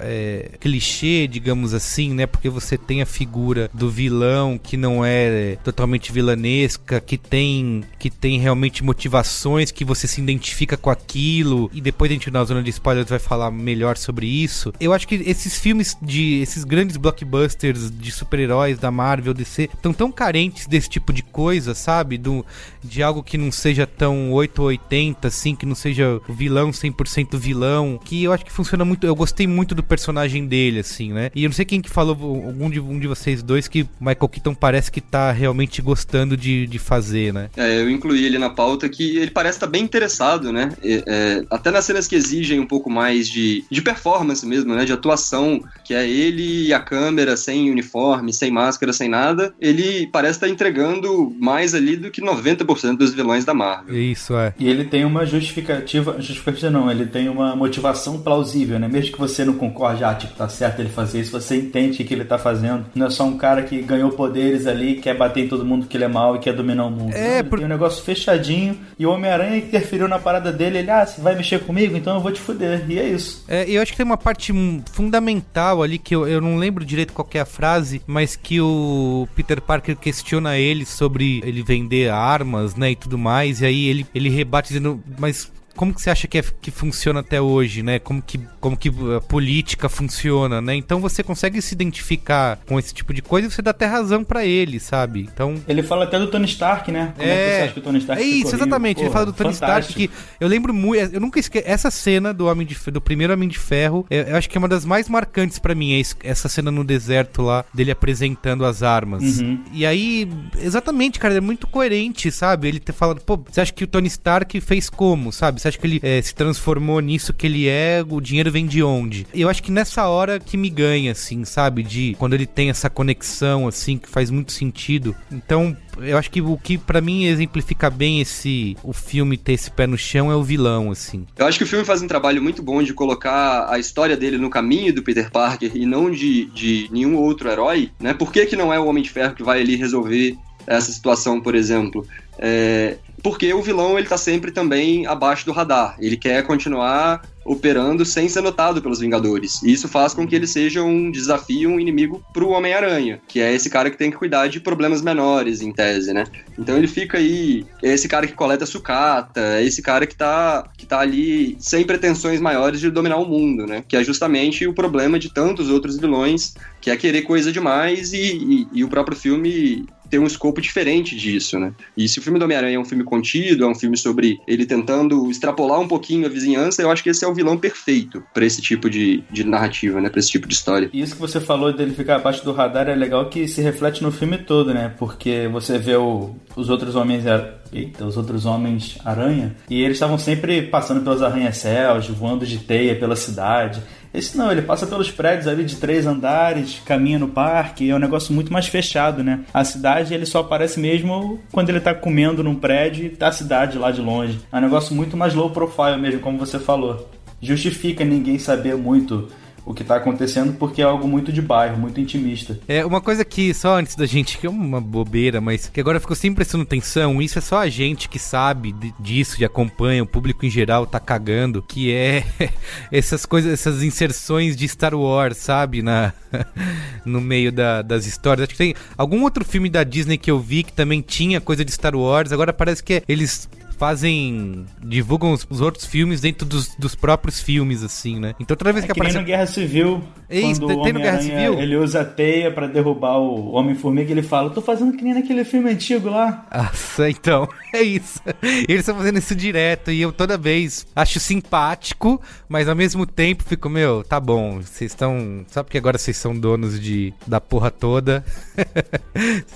[0.02, 5.56] é, clichê, digamos assim, né, porque você tem a figura do vilão que não é
[5.64, 11.80] totalmente vilanesca, que tem, que tem realmente motivações, que você se identifica com aquilo, e
[11.80, 14.72] depois a gente na zona de spoilers vai falar melhor sobre isso.
[14.80, 19.92] Eu acho que esses filmes de esses grandes blockbusters de super-heróis da Marvel, DC, estão
[19.92, 22.18] tão carentes desse tipo de coisa, sabe?
[22.18, 22.44] Do,
[22.82, 27.38] de algo que não seja tão 8 ou 80, assim, que não seja vilão 100%
[27.38, 29.06] vilão, que eu acho que funciona muito.
[29.06, 31.30] Eu gostei muito do personagem dele, assim, né?
[31.34, 34.28] E eu não sei quem que falou, algum de, um de vocês dois, que Michael
[34.28, 37.50] Keaton parece que tá realmente gostando de, de fazer, né?
[37.56, 40.71] É, eu incluí ele na pauta que ele parece estar tá bem interessado, né?
[40.82, 44.84] É, é, até nas cenas que exigem um pouco mais de, de performance mesmo, né?
[44.84, 50.06] De atuação, que é ele e a câmera sem uniforme, sem máscara, sem nada, ele
[50.12, 53.96] parece estar tá entregando mais ali do que 90% dos vilões da Marvel.
[53.98, 54.54] Isso, é.
[54.58, 58.88] E ele tem uma justificativa, justificativa não, ele tem uma motivação plausível, né?
[58.88, 62.06] Mesmo que você não concorde, ah, tipo, tá certo ele fazer isso, você entende o
[62.06, 62.86] que ele tá fazendo.
[62.94, 65.96] Não é só um cara que ganhou poderes ali, quer bater em todo mundo que
[65.96, 67.14] ele é mal e quer dominar o mundo.
[67.14, 68.76] É, por- Tem um negócio fechadinho.
[68.98, 70.61] E o Homem-Aranha interferiu na parada dele.
[70.62, 71.96] Ele, ah, você vai mexer comigo?
[71.96, 72.84] Então eu vou te fuder.
[72.88, 73.44] E é isso.
[73.48, 74.52] É, eu acho que tem uma parte
[74.92, 79.26] fundamental ali que eu, eu não lembro direito qual é a frase, mas que o
[79.34, 84.06] Peter Parker questiona ele sobre ele vender armas, né, e tudo mais, e aí ele,
[84.14, 87.98] ele rebate dizendo, mas como que você acha que, é, que funciona até hoje, né?
[87.98, 90.74] Como que, como que a política funciona, né?
[90.74, 94.24] Então você consegue se identificar com esse tipo de coisa e você dá até razão
[94.24, 95.28] pra ele, sabe?
[95.32, 97.12] Então Ele fala até do Tony Stark, né?
[97.16, 99.00] Como é, que você acha que o Tony Stark é isso, exatamente.
[99.00, 100.00] ele fala do Tony fantástico.
[100.00, 101.14] Stark que eu lembro muito.
[101.14, 101.64] Eu nunca esqueço.
[101.66, 104.60] Essa cena do Homem de do primeiro Homem de Ferro, eu, eu acho que é
[104.60, 105.94] uma das mais marcantes pra mim.
[105.94, 109.40] é Essa cena no deserto lá, dele apresentando as armas.
[109.40, 109.62] Uhum.
[109.72, 112.68] E aí, exatamente, cara, é muito coerente, sabe?
[112.68, 115.60] Ele ter falado, pô, você acha que o Tony Stark fez como, sabe?
[115.62, 118.04] Você acha que ele eh, se transformou nisso que ele é?
[118.08, 119.28] O dinheiro vem de onde?
[119.32, 121.84] Eu acho que nessa hora que me ganha, assim, sabe?
[121.84, 125.14] De quando ele tem essa conexão, assim, que faz muito sentido.
[125.30, 129.70] Então, eu acho que o que pra mim exemplifica bem esse o filme ter esse
[129.70, 131.28] pé no chão é o vilão, assim.
[131.38, 134.38] Eu acho que o filme faz um trabalho muito bom de colocar a história dele
[134.38, 138.12] no caminho do Peter Parker e não de, de nenhum outro herói, né?
[138.12, 141.40] Por que, que não é o Homem de Ferro que vai ali resolver essa situação,
[141.40, 142.04] por exemplo?
[142.38, 145.96] É, porque o vilão ele tá sempre também abaixo do radar.
[146.00, 149.62] Ele quer continuar operando sem ser notado pelos Vingadores.
[149.62, 153.52] E isso faz com que ele seja um desafio, um inimigo pro Homem-Aranha, que é
[153.52, 156.24] esse cara que tem que cuidar de problemas menores, em tese, né?
[156.58, 160.68] Então ele fica aí, é esse cara que coleta sucata, é esse cara que tá,
[160.76, 163.84] que tá ali sem pretensões maiores de dominar o mundo, né?
[163.86, 168.36] Que é justamente o problema de tantos outros vilões, que é querer coisa demais e,
[168.36, 171.72] e, e o próprio filme tem um escopo diferente disso, né?
[171.96, 174.66] E se o filme do Homem-Aranha é um filme contido, é um filme sobre ele
[174.66, 178.44] tentando extrapolar um pouquinho a vizinhança, eu acho que esse é o vilão perfeito pra
[178.44, 180.10] esse tipo de, de narrativa, né?
[180.10, 180.90] Pra esse tipo de história.
[180.92, 184.02] E Isso que você falou dele ficar abaixo do radar é legal que se reflete
[184.02, 184.92] no filme todo, né?
[184.98, 187.24] Porque você vê o- os outros homens.
[187.72, 189.56] Eita, os outros homens aranha.
[189.70, 193.80] E eles estavam sempre passando pelos arranha-céus, voando de teia pela cidade.
[194.14, 197.98] Esse não, ele passa pelos prédios ali de três andares, caminha no parque, é um
[197.98, 199.40] negócio muito mais fechado, né?
[199.54, 203.32] A cidade ele só aparece mesmo quando ele tá comendo num prédio e tá a
[203.32, 204.38] cidade lá de longe.
[204.52, 207.08] É um negócio muito mais low profile mesmo, como você falou.
[207.40, 209.28] Justifica ninguém saber muito
[209.64, 212.58] o que tá acontecendo porque é algo muito de bairro, muito intimista.
[212.66, 216.00] É uma coisa que só antes da gente, que é uma bobeira, mas que agora
[216.00, 220.06] ficou sempre prestando atenção, isso é só a gente que sabe disso, que acompanha, o
[220.06, 222.24] público em geral tá cagando, que é
[222.90, 226.12] essas coisas, essas inserções de Star Wars, sabe, na
[227.04, 228.44] no meio da- das histórias.
[228.44, 231.64] Acho que tem algum outro filme da Disney que eu vi que também tinha coisa
[231.64, 233.48] de Star Wars, agora parece que é- eles
[233.82, 238.32] fazem divulgam os, os outros filmes dentro dos, dos próprios filmes assim, né?
[238.38, 240.00] Então toda vez É que que aparece no Guerra Civil.
[240.30, 241.54] É isso, quando tem- o tem no Guerra Civil?
[241.58, 245.14] Ele usa a teia pra derrubar o Homem-Formiga e ele fala: tô fazendo que nem
[245.14, 246.46] naquele filme antigo lá.
[246.54, 248.20] Nossa, então, é isso.
[248.40, 253.42] Eles estão fazendo isso direto e eu toda vez acho simpático, mas ao mesmo tempo
[253.44, 255.44] fico, meu, tá bom, vocês estão.
[255.48, 258.24] Só porque agora vocês são donos de, da porra toda.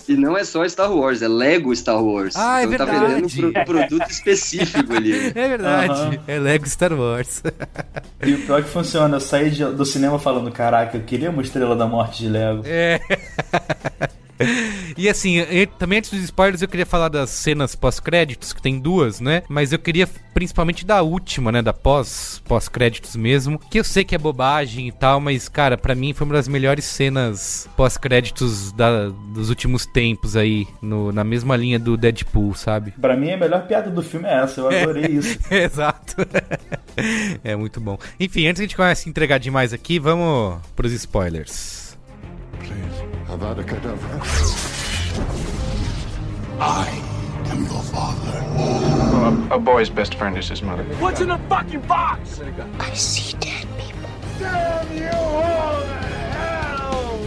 [0.08, 2.34] E não é só Star Wars, é Lego Star Wars.
[2.36, 3.14] Ah, é então tá verdade.
[3.24, 5.32] vendendo um, pro- produto específico ali.
[5.36, 6.18] É verdade, Aham.
[6.26, 7.42] é Lego Star Wars.
[8.24, 11.42] E o pior que funciona, eu saí de- do cinema falando: caraca, eu queria uma
[11.42, 12.62] estrela da morte de Lego.
[12.64, 13.00] É.
[14.96, 18.78] E assim, eu- também antes dos spoilers eu queria falar das cenas pós-créditos, que tem
[18.78, 19.42] duas, né?
[19.48, 21.62] Mas eu queria principalmente da última, né?
[21.62, 23.58] Da pós, pós-créditos mesmo.
[23.58, 26.48] Que eu sei que é bobagem e tal, mas, cara, pra mim foi uma das
[26.48, 28.72] melhores cenas pós-créditos
[29.34, 32.92] dos últimos tempos aí, no- na mesma linha do Deadpool, sabe?
[33.00, 35.38] Pra mim, a melhor piada do filme é essa, eu adorei isso.
[35.50, 36.16] Exato.
[37.42, 37.98] é muito bom.
[38.20, 41.96] Enfim, antes que a gente comece a entregar demais aqui, vamos pros spoilers.
[42.58, 44.18] Please, Avada Kedavra.
[46.58, 46.88] I
[47.50, 49.54] am your father.
[49.54, 50.84] A boy's best friend is his mother.
[50.98, 52.40] What's in the fucking box?
[52.80, 54.08] I see dead people.
[54.38, 55.98] Damn you all to
[56.32, 57.18] hell!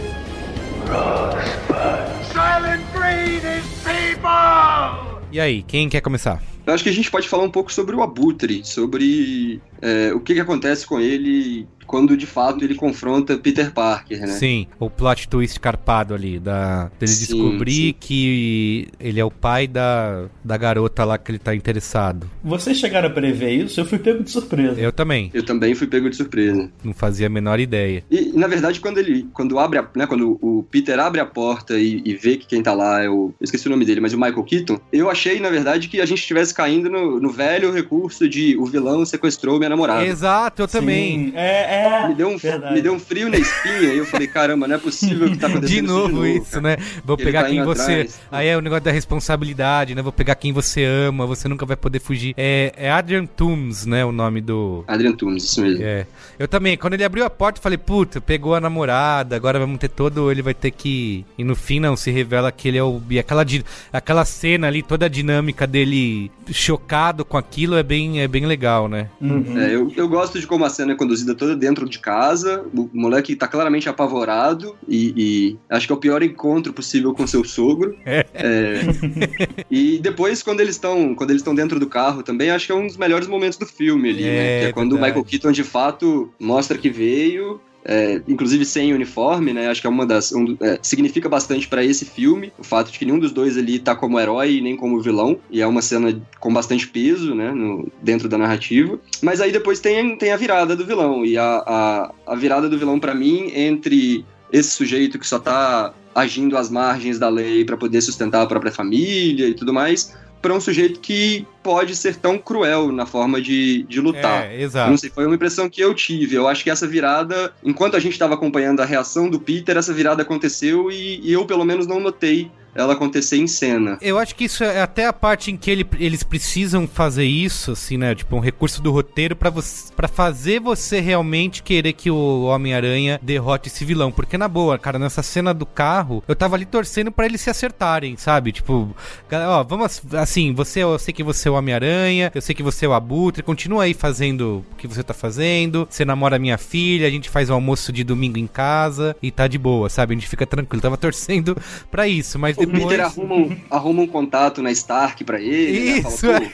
[2.24, 5.20] Silent breed is people!
[5.30, 6.42] E aí, quem quer começar?
[6.66, 10.18] Eu acho que a gente pode falar um pouco sobre o Abutre, sobre é, o
[10.18, 14.28] que, que acontece com ele quando de fato ele confronta Peter Parker, né?
[14.28, 17.94] Sim, o plot twist carpado ali, da, dele Sim, descobrir sim.
[17.98, 22.30] que ele é o pai da, da garota lá que ele tá interessado.
[22.44, 23.80] Vocês chegaram a prever isso?
[23.80, 24.80] Eu fui pego de surpresa.
[24.80, 26.70] Eu também, Eu também fui pego de surpresa.
[26.84, 28.04] não fazia a menor ideia.
[28.08, 29.26] E, na verdade, quando ele.
[29.32, 32.62] Quando abre a, né, quando o Peter abre a porta e, e vê que quem
[32.62, 33.34] tá lá é o.
[33.40, 36.06] Eu esqueci o nome dele, mas o Michael Keaton, eu achei, na verdade, que a
[36.06, 40.06] gente estivesse caindo no, no velho recurso de o vilão sequestrou minha namorada.
[40.06, 41.30] Exato, eu também.
[41.30, 42.74] Sim, é, É, me deu, um, verdade.
[42.74, 45.46] me deu um frio na espinha e eu falei, caramba, não é possível que tá
[45.48, 46.62] acontecendo De isso novo isso, cara.
[46.62, 46.76] né?
[47.04, 47.82] Vou Ele pegar tá quem você.
[47.92, 48.20] atrás.
[48.30, 50.02] Aí é o negócio da responsabilidade, né?
[50.02, 52.34] Vou pegar quem você ama, você nunca vai poder fugir.
[52.36, 54.04] É, é Adrian Toomes, né?
[54.04, 54.84] O nome do.
[54.86, 55.82] Adrian Toomes, isso mesmo.
[55.84, 56.06] É.
[56.38, 59.78] Eu também, quando ele abriu a porta, eu falei, puta, pegou a namorada, agora vamos
[59.78, 60.30] ter todo.
[60.30, 61.24] Ele vai ter que.
[61.38, 63.00] E no fim, não, se revela que ele é o.
[63.10, 68.20] E aquela, di- aquela cena ali, toda a dinâmica dele chocado com aquilo é bem,
[68.20, 69.08] é bem legal, né?
[69.20, 69.58] Uhum.
[69.58, 72.64] É, eu, eu gosto de como a cena é conduzida toda dentro de casa.
[72.74, 77.26] O moleque tá claramente apavorado e, e acho que é o pior encontro possível com
[77.26, 77.96] seu sogro.
[78.04, 78.26] É.
[78.34, 78.80] É,
[79.70, 82.74] e depois, quando eles estão quando eles estão dentro do carro também, acho que é
[82.74, 84.60] um dos melhores momentos do filme ali, É, né?
[84.60, 85.00] Que é quando o.
[85.00, 87.60] Michael Keaton de fato mostra que veio.
[87.84, 89.68] É, inclusive sem uniforme, né?
[89.68, 90.32] Acho que é uma das.
[90.32, 93.78] um é, significa bastante pra esse filme o fato de que nenhum dos dois ali
[93.78, 95.38] tá como herói nem como vilão.
[95.50, 97.50] E é uma cena com bastante peso, né?
[97.52, 98.98] No, dentro da narrativa.
[99.22, 101.24] Mas aí depois tem, tem a virada do vilão.
[101.24, 105.94] E a, a, a virada do vilão pra mim entre esse sujeito que só tá
[106.14, 110.54] agindo às margens da lei pra poder sustentar a própria família e tudo mais, pra
[110.54, 114.50] um sujeito que pode ser tão cruel na forma de, de lutar.
[114.50, 114.90] É, exato.
[114.90, 116.34] Não sei, foi uma impressão que eu tive.
[116.34, 119.92] Eu acho que essa virada, enquanto a gente estava acompanhando a reação do Peter, essa
[119.92, 123.98] virada aconteceu e, e eu, pelo menos, não notei ela acontecer em cena.
[124.00, 127.72] Eu acho que isso é até a parte em que ele- eles precisam fazer isso,
[127.72, 128.14] assim, né?
[128.14, 133.84] Tipo, um recurso do roteiro para fazer você realmente querer que o Homem-Aranha derrote esse
[133.84, 134.10] vilão.
[134.12, 137.50] Porque, na boa, cara, nessa cena do carro, eu tava ali torcendo pra eles se
[137.50, 138.52] acertarem, sabe?
[138.52, 138.94] Tipo,
[139.32, 142.86] ó, vamos assim, você, eu sei que você é o Homem-Aranha, eu sei que você
[142.86, 147.06] é o Abutre, continua aí fazendo o que você tá fazendo, você namora minha filha,
[147.06, 150.14] a gente faz o almoço de domingo em casa e tá de boa, sabe?
[150.14, 150.78] A gente fica tranquilo.
[150.78, 151.56] Eu tava torcendo
[151.90, 152.66] pra isso, mas O.
[152.66, 155.98] Peter arruma um, arruma um contato na Stark pra ele, né?
[155.98, 156.46] Isso, Fala, pô,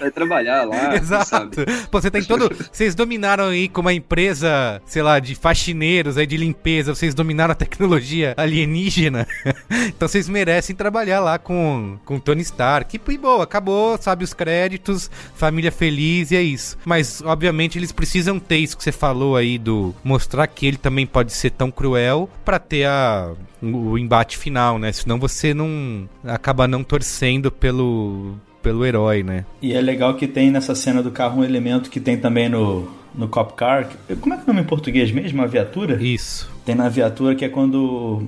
[0.00, 1.64] vai trabalhar lá, Exato.
[1.90, 2.54] Pô, você tem todo.
[2.70, 7.52] Vocês dominaram aí com uma empresa, sei lá, de faxineiros aí de limpeza, vocês dominaram
[7.52, 9.26] a tecnologia alienígena.
[9.88, 12.96] então vocês merecem trabalhar lá com, com Tony Stark.
[12.96, 16.76] E, e boa, acabou, sabe, os créditos, família feliz e é isso.
[16.84, 21.06] Mas, obviamente, eles precisam ter isso que você falou aí do mostrar que ele também
[21.06, 23.32] pode ser tão cruel pra ter a.
[23.72, 24.92] O embate final, né?
[24.92, 29.44] Senão você não acaba não torcendo pelo pelo herói, né?
[29.60, 32.88] E é legal que tem nessa cena do carro um elemento que tem também no,
[33.14, 33.90] no Cop Car.
[34.20, 35.42] Como é que é o nome em português mesmo?
[35.42, 36.02] A viatura?
[36.02, 36.50] Isso.
[36.64, 38.26] Tem na viatura que é quando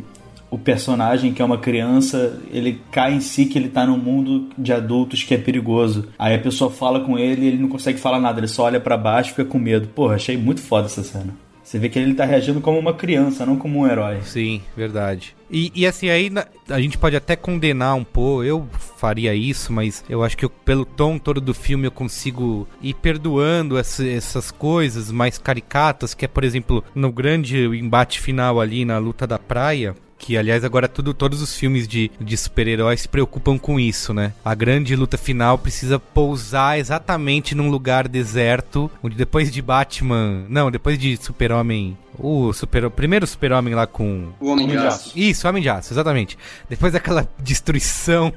[0.50, 4.48] o personagem, que é uma criança, ele cai em si que ele tá num mundo
[4.56, 6.08] de adultos que é perigoso.
[6.18, 8.78] Aí a pessoa fala com ele e ele não consegue falar nada, ele só olha
[8.78, 9.88] pra baixo e fica com medo.
[9.88, 11.34] Porra, achei muito foda essa cena.
[11.66, 14.20] Você vê que ele tá reagindo como uma criança, não como um herói.
[14.22, 15.34] Sim, verdade.
[15.50, 16.30] E, e assim, aí
[16.70, 20.50] a gente pode até condenar um pouco, eu faria isso, mas eu acho que eu-
[20.50, 26.24] pelo tom todo do filme eu consigo ir perdoando essa- essas coisas mais caricatas, que
[26.24, 29.96] é, por exemplo, no grande embate final ali na luta da praia.
[30.18, 34.32] Que, aliás, agora tudo, todos os filmes de, de super-heróis se preocupam com isso, né?
[34.44, 40.46] A grande luta final precisa pousar exatamente num lugar deserto, onde depois de Batman...
[40.48, 41.96] Não, depois de Super-Homem...
[42.18, 44.30] O, super, o primeiro Super-Homem lá com...
[44.40, 45.12] O Homem de Aço.
[45.14, 46.38] Isso, Homem de Aço, exatamente.
[46.68, 48.32] Depois daquela destruição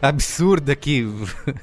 [0.00, 1.06] absurda que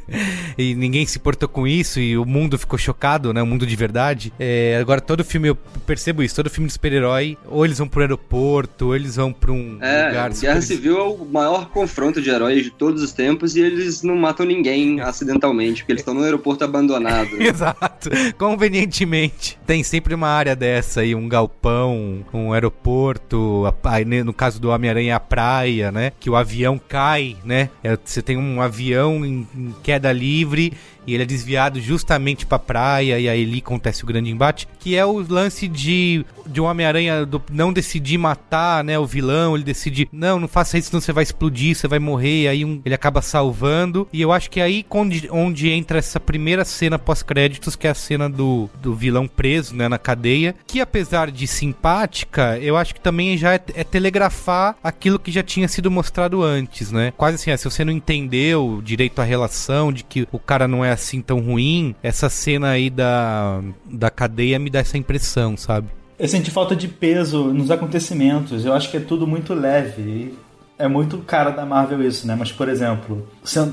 [0.58, 3.42] e ninguém se portou com isso e o mundo ficou chocado, né?
[3.42, 4.34] O mundo de verdade.
[4.40, 5.56] É, agora todo filme eu
[5.86, 9.52] percebo isso, todo filme de super-herói, ou eles vão pro aeroporto, ou eles vão pra
[9.52, 13.56] um É, lugar Guerra Civil é o maior confronto de heróis de todos os tempos
[13.56, 17.30] e eles não matam ninguém acidentalmente, porque eles estão no aeroporto abandonado.
[17.42, 19.58] Exato, convenientemente.
[19.66, 25.16] Tem sempre uma área dessa aí, um galpão, um aeroporto, a- no caso do Homem-Aranha,
[25.16, 26.12] a praia, né?
[26.20, 27.70] Que o avião cai, né?
[27.84, 29.48] É, Você tem um avião em,
[29.84, 30.74] queda livre
[31.08, 34.96] e ele é desviado justamente pra praia e aí ali acontece o grande embate, que
[34.96, 40.08] é o lance de, de um Homem-Aranha não decidir matar, né, o vilão, ele decide,
[40.12, 42.96] não, não faça isso, senão você vai explodir, você vai morrer, e aí um- ele
[42.96, 47.76] acaba salvando, e eu acho que é aí onde, onde entra essa primeira cena pós-créditos,
[47.76, 52.58] que é a cena do, do vilão preso, né, na cadeia, que apesar de simpática,
[52.60, 56.92] eu acho que também já é, é telegrafar aquilo que já tinha sido mostrado antes,
[56.92, 60.68] né, quase assim, ah, se você não entendeu direito a relação, de que o cara
[60.68, 65.56] não é assim tão ruim, essa cena aí da, da cadeia me dá essa impressão,
[65.56, 65.88] sabe?
[66.18, 68.66] Eu senti falta de peso nos acontecimentos.
[68.66, 70.34] Eu acho que é tudo muito leve.
[70.78, 72.36] É muito cara da Marvel isso, né?
[72.38, 73.28] Mas, por exemplo,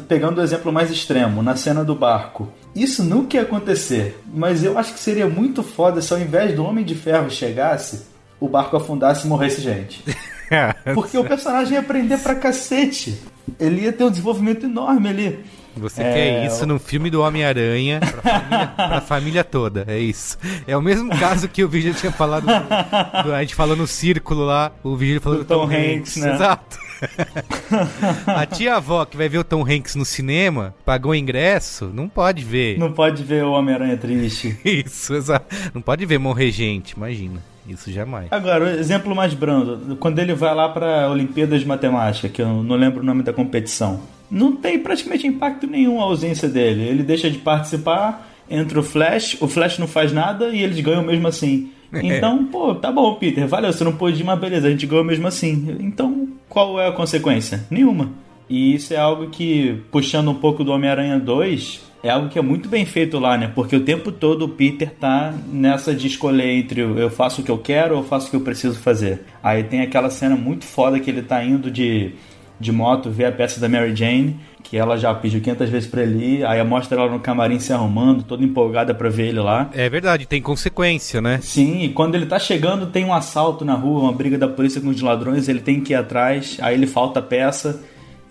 [0.08, 2.48] pegando o exemplo mais extremo, na cena do barco.
[2.74, 4.20] Isso nunca ia acontecer.
[4.32, 8.06] Mas eu acho que seria muito foda se ao invés do Homem de Ferro chegasse,
[8.40, 10.04] o barco afundasse e morresse gente.
[10.94, 13.18] Porque o personagem ia aprender pra cacete.
[13.58, 15.44] Ele ia ter um desenvolvimento enorme ali.
[15.76, 20.36] Você É, quer isso num filme do Homem-Aranha pra família, pra família toda, é isso.
[20.66, 23.86] É o mesmo caso que o Vigílio tinha falado, do- do- a gente falou no
[23.86, 26.34] círculo lá, o Vigílio falou Do do, Tom Hanks, né?
[26.34, 26.78] Exato.
[28.26, 32.08] a tia avó que vai ver o Tom Hanks no cinema, pagou o ingresso, não
[32.08, 32.78] pode ver.
[32.78, 34.56] Não pode ver o Homem-Aranha triste.
[34.64, 35.46] Isso, exato.
[35.74, 37.40] Não pode ver morrer gente, imagina.
[37.66, 38.26] Isso jamais.
[38.30, 42.62] Agora, o exemplo mais brando, quando ele vai lá pra Olimpíadas de Matemática, que eu
[42.62, 44.00] não lembro o nome da competição,
[44.30, 46.82] não tem praticamente impacto nenhum a ausência dele.
[46.82, 51.04] Ele deixa de participar, entra o Flash, o Flash não faz nada e eles ganham
[51.04, 51.70] mesmo assim.
[51.92, 55.04] Então, pô, tá bom, Peter, valeu, você não pôde ir, mas beleza, a gente ganhou
[55.04, 55.76] mesmo assim.
[55.80, 57.64] Então, qual é a consequência?
[57.70, 58.10] Nenhuma.
[58.48, 62.42] E isso é algo que, puxando um pouco do Homem-Aranha 2, é algo que é
[62.42, 63.50] muito bem feito lá, né?
[63.54, 67.50] Porque o tempo todo o Peter tá nessa de escolher entre eu faço o que
[67.50, 69.22] eu quero ou eu faço o que eu preciso fazer.
[69.42, 72.12] Aí tem aquela cena muito foda que ele tá indo de,
[72.58, 76.02] de moto ver a peça da Mary Jane, que ela já pediu 500 vezes pra
[76.02, 79.70] ele ir, aí mostra ela no camarim se arrumando, toda empolgada pra ver ele lá.
[79.72, 81.38] É verdade, tem consequência, né?
[81.40, 84.80] Sim, e quando ele tá chegando, tem um assalto na rua, uma briga da polícia
[84.80, 87.82] com os ladrões, ele tem que ir atrás, aí ele falta a peça.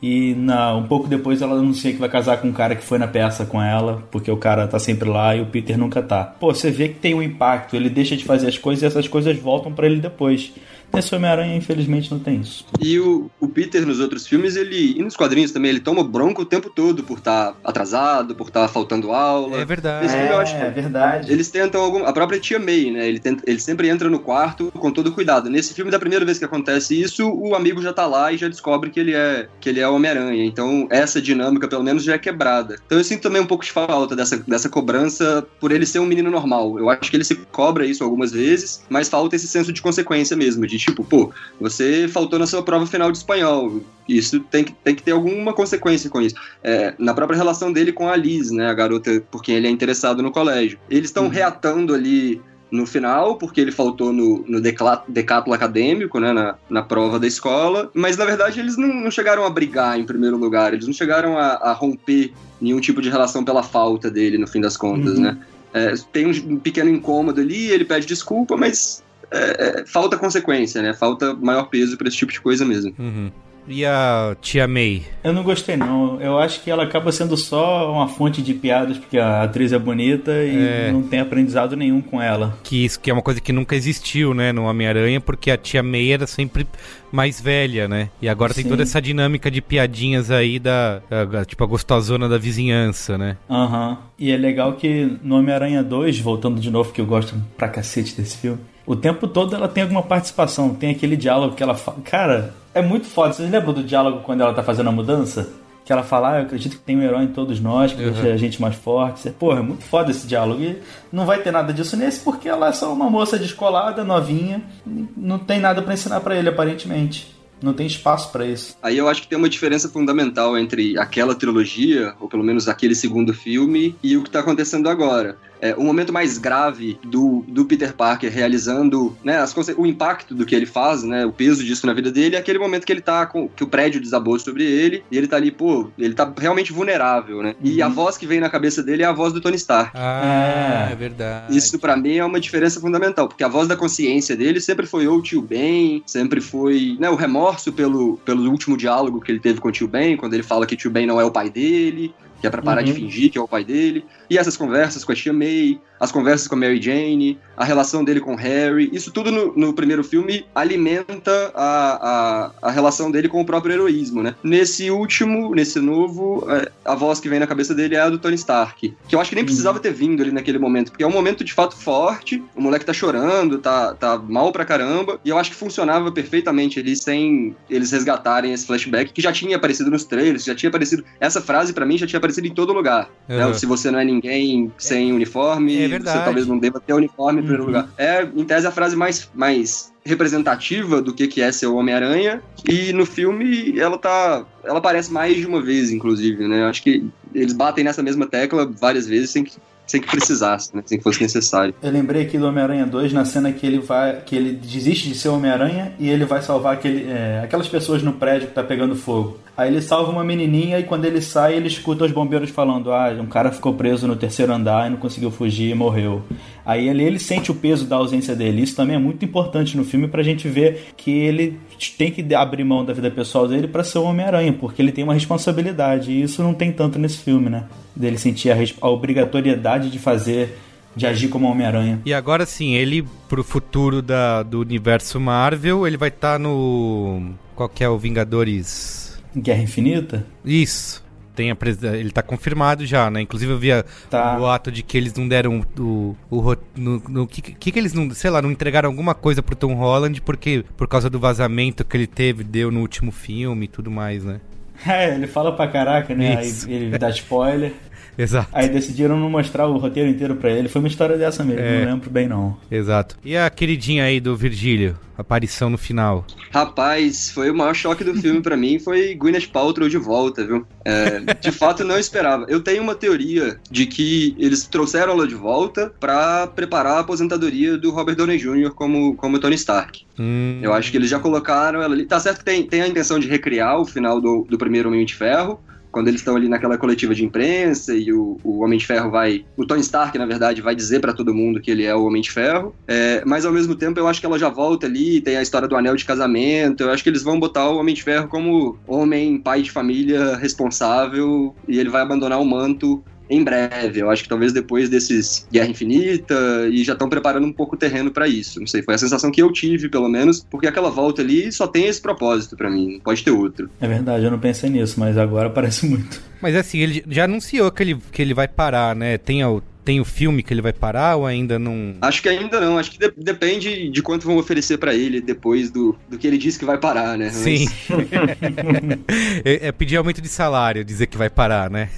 [0.01, 2.97] E na, um pouco depois ela anuncia que vai casar com um cara que foi
[2.97, 6.23] na peça com ela, porque o cara tá sempre lá e o Peter nunca tá.
[6.23, 9.07] Pô, você vê que tem um impacto, ele deixa de fazer as coisas e essas
[9.07, 10.53] coisas voltam pra ele depois.
[10.93, 12.65] Nesse Homem-Aranha, infelizmente, não tem isso.
[12.79, 14.97] E o, o Peter nos outros filmes, ele.
[14.97, 18.67] E nos quadrinhos também, ele toma bronca o tempo todo por estar atrasado, por estar
[18.67, 19.61] faltando aula.
[19.61, 20.05] É verdade.
[20.05, 21.31] Esse filme eu acho que é verdade.
[21.31, 22.05] Eles tentam algum.
[22.05, 23.07] A própria tia May, né?
[23.07, 23.43] Ele, tenta...
[23.47, 25.49] ele sempre entra no quarto com todo cuidado.
[25.49, 28.47] Nesse filme, da primeira vez que acontece isso, o amigo já tá lá e já
[28.47, 30.43] descobre que ele é que ele é o Homem-Aranha.
[30.43, 32.75] Então, essa dinâmica, pelo menos, já é quebrada.
[32.85, 36.05] Então eu sinto também um pouco de falta dessa, dessa cobrança por ele ser um
[36.05, 36.77] menino normal.
[36.77, 40.35] Eu acho que ele se cobra isso algumas vezes, mas falta esse senso de consequência
[40.35, 40.67] mesmo.
[40.67, 43.81] De tipo, pô, você faltou na sua prova final de espanhol.
[44.07, 46.35] Isso tem que, tem que ter alguma consequência com isso.
[46.63, 48.67] É, na própria relação dele com a Liz, né?
[48.69, 50.77] A garota por quem ele é interessado no colégio.
[50.89, 56.55] Eles estão reatando ali no final, porque ele faltou no, no decátulo acadêmico, né, na,
[56.69, 60.37] na prova da escola, mas na verdade eles não, não chegaram a brigar em primeiro
[60.37, 64.47] lugar, eles não chegaram a, a romper nenhum tipo de relação pela falta dele, no
[64.47, 65.21] fim das contas, Uhum.
[65.21, 65.37] né.
[65.73, 70.93] É, tem um, um pequeno incômodo ali, ele pede desculpa, mas é, falta consequência, né,
[70.93, 72.93] falta maior peso pra esse tipo de coisa mesmo.
[72.99, 73.31] Uhum.
[73.67, 75.03] E a tia May?
[75.23, 76.19] Eu não gostei, não.
[76.19, 79.77] Eu acho que ela acaba sendo só uma fonte de piadas, porque a atriz é
[79.77, 80.89] bonita e É.
[80.91, 82.57] não tem aprendizado nenhum com ela.
[82.63, 85.83] Que isso que é uma coisa que nunca existiu, né, no Homem-Aranha, porque a tia
[85.83, 86.65] May era sempre
[87.11, 88.09] mais velha, né?
[88.19, 88.69] E agora tem Sim.
[88.71, 90.99] toda essa dinâmica de piadinhas aí da,
[91.31, 93.37] da- tipo a gostosona da vizinhança, né?
[93.47, 93.99] Aham.
[94.17, 98.15] E é legal que no Homem-Aranha 2, voltando de novo, que eu gosto pra cacete
[98.19, 101.97] desse filme, o tempo todo ela tem alguma participação, tem aquele diálogo que ela fala.
[102.03, 103.33] Cara, é muito foda.
[103.33, 105.49] Vocês lembram do diálogo quando ela tá fazendo a mudança?
[105.83, 108.11] Que ela fala, ah, eu acredito que tem um herói em todos nós, que Uhum.
[108.11, 109.29] deixa a gente mais forte.
[109.31, 110.61] Porra, é muito foda esse diálogo.
[110.61, 110.77] E
[111.11, 115.05] não vai ter nada disso nesse, porque ela é só uma moça descolada, novinha, e
[115.17, 117.35] não tem nada pra ensinar pra ele, aparentemente.
[117.61, 118.75] Não tem espaço pra isso.
[118.81, 122.95] Aí eu acho que tem uma diferença fundamental entre aquela trilogia, ou pelo menos aquele
[122.95, 125.35] segundo filme, e o que tá acontecendo agora.
[125.61, 130.45] É, o momento mais grave do, do Peter Parker realizando né, as o impacto do
[130.45, 133.01] que ele faz, né, o peso disso na vida dele, é aquele momento que ele
[133.01, 133.47] tá com.
[133.47, 137.43] que o prédio desabou sobre ele, e ele tá ali, pô, ele tá realmente vulnerável,
[137.43, 137.55] né?
[137.61, 139.91] E a voz que vem na cabeça dele é a voz do Tony Stark.
[139.93, 140.93] Ah, É.
[140.93, 141.55] é, verdade.
[141.55, 145.07] Isso pra mim é uma diferença fundamental, porque a voz da consciência dele sempre foi
[145.07, 149.39] ou o tio Ben, sempre foi né, o remorso pelo, pelo último diálogo que ele
[149.39, 151.31] teve com o tio Ben, quando ele fala que o tio Ben não é o
[151.31, 152.97] pai dele, que é pra parar de Uhum.
[152.97, 154.03] fingir que é o pai dele.
[154.29, 158.03] E essas conversas com a tia May, as conversas com a Mary Jane, a relação
[158.03, 163.11] dele com o Harry, isso tudo no, no primeiro filme alimenta a, a, a relação
[163.11, 164.33] dele com o próprio heroísmo, né?
[164.43, 168.17] Nesse último, nesse novo, é, a voz que vem na cabeça dele é a do
[168.17, 171.07] Tony Stark, que eu acho que nem precisava ter vindo ali naquele momento, porque é
[171.07, 175.29] um momento de fato forte, o moleque tá chorando, tá, tá mal pra caramba, e
[175.29, 179.91] eu acho que funcionava perfeitamente ali sem eles resgatarem esse flashback que já tinha aparecido
[179.91, 181.03] nos trailers, já tinha aparecido.
[181.19, 183.09] Essa frase pra mim já tinha aparecido em todo lugar.
[183.27, 183.45] né?
[183.45, 183.53] Uhum.
[183.53, 187.43] Se você não é ninguém sem uniforme, É você talvez não deva ter uniforme em
[187.43, 187.69] primeiro Uhum.
[187.69, 187.89] lugar.
[187.97, 189.91] É, em tese, a frase mais, mais
[190.31, 192.41] representativa do que, que é ser o Homem-Aranha.
[192.67, 194.45] E no filme ela tá.
[194.63, 196.65] Ela aparece mais de uma vez, inclusive, né?
[196.65, 199.53] Acho que eles batem nessa mesma tecla várias vezes sem que,
[199.87, 200.83] sem que precisasse, né?
[200.85, 201.73] Sem que fosse necessário.
[201.81, 204.21] Eu lembrei aqui do Homem-Aranha 2 na cena que ele vai.
[204.25, 208.13] que ele desiste de ser Homem-Aranha e ele vai salvar aquele, é, aquelas pessoas no
[208.13, 209.37] prédio que tá pegando fogo.
[209.55, 213.09] Aí ele salva uma menininha e quando ele sai, ele escuta os bombeiros falando: Ah,
[213.19, 216.23] um cara ficou preso no terceiro andar e não conseguiu fugir e morreu.
[216.65, 218.61] Aí ele, ele sente o peso da ausência dele.
[218.61, 221.59] Isso também é muito importante no filme pra gente ver que ele
[221.97, 225.03] tem que abrir mão da vida pessoal dele para ser o Homem-Aranha, porque ele tem
[225.03, 226.11] uma responsabilidade.
[226.11, 227.65] E isso não tem tanto nesse filme, né?
[227.95, 230.57] Dele sentir a, a obrigatoriedade de fazer
[230.95, 232.01] de agir como Homem-Aranha.
[232.05, 237.31] E agora sim, ele pro futuro da, do universo Marvel, ele vai estar tá no.
[237.55, 239.00] Qual que é o Vingadores?
[239.35, 240.25] Guerra Infinita?
[240.43, 241.03] Isso.
[241.35, 241.81] Tem a pres...
[241.81, 243.21] Ele tá confirmado já, né?
[243.21, 244.37] Inclusive eu via tá.
[244.37, 246.15] o ato de que eles não deram o.
[246.29, 248.09] o, o no, no que, que, que eles não.
[248.11, 251.95] Sei lá, não entregaram alguma coisa pro Tom Holland porque por causa do vazamento que
[251.95, 254.41] ele teve, deu no último filme e tudo mais, né?
[254.87, 256.43] É, ele fala pra caraca, né?
[256.43, 256.67] Isso.
[256.67, 257.73] Aí ele dá spoiler.
[258.21, 258.49] Exato.
[258.53, 260.69] Aí decidiram não mostrar o roteiro inteiro para ele.
[260.69, 261.85] Foi uma história dessa mesmo, é.
[261.85, 262.55] não lembro bem não.
[262.69, 263.17] Exato.
[263.23, 264.97] E a queridinha aí do Virgílio?
[265.17, 266.25] Aparição no final.
[266.51, 270.65] Rapaz, foi o maior choque do filme para mim, foi Gwyneth Paltrow de volta, viu?
[270.83, 272.45] É, de fato, não esperava.
[272.47, 277.77] Eu tenho uma teoria de que eles trouxeram ela de volta para preparar a aposentadoria
[277.77, 278.71] do Robert Downey Jr.
[278.71, 280.05] como, como Tony Stark.
[280.19, 280.59] Hum.
[280.61, 282.05] Eu acho que eles já colocaram ela ali.
[282.05, 285.05] Tá certo que tem, tem a intenção de recriar o final do, do primeiro Homem
[285.05, 285.59] de Ferro,
[285.91, 289.45] quando eles estão ali naquela coletiva de imprensa e o, o Homem de Ferro vai.
[289.57, 292.21] O Tony Stark, na verdade, vai dizer para todo mundo que ele é o Homem
[292.21, 292.73] de Ferro.
[292.87, 295.67] É, mas ao mesmo tempo eu acho que ela já volta ali, tem a história
[295.67, 296.83] do anel de casamento.
[296.83, 300.35] Eu acho que eles vão botar o Homem de Ferro como homem, pai de família
[300.35, 304.01] responsável e ele vai abandonar o manto em breve.
[304.01, 306.35] Eu acho que talvez depois desses Guerra Infinita
[306.69, 308.59] e já estão preparando um pouco o terreno para isso.
[308.59, 311.65] Não sei, foi a sensação que eu tive, pelo menos, porque aquela volta ali só
[311.65, 313.69] tem esse propósito para mim, não pode ter outro.
[313.79, 316.21] É verdade, eu não pensei nisso, mas agora parece muito.
[316.41, 319.17] Mas assim, ele já anunciou que ele, que ele vai parar, né?
[319.17, 321.95] Tem o, tem o filme que ele vai parar ou ainda não?
[322.01, 322.77] Acho que ainda não.
[322.77, 326.37] Acho que de depende de quanto vão oferecer para ele depois do, do que ele
[326.37, 327.29] disse que vai parar, né?
[327.29, 327.67] Sim.
[329.45, 331.89] é, é pedir aumento de salário, dizer que vai parar, né?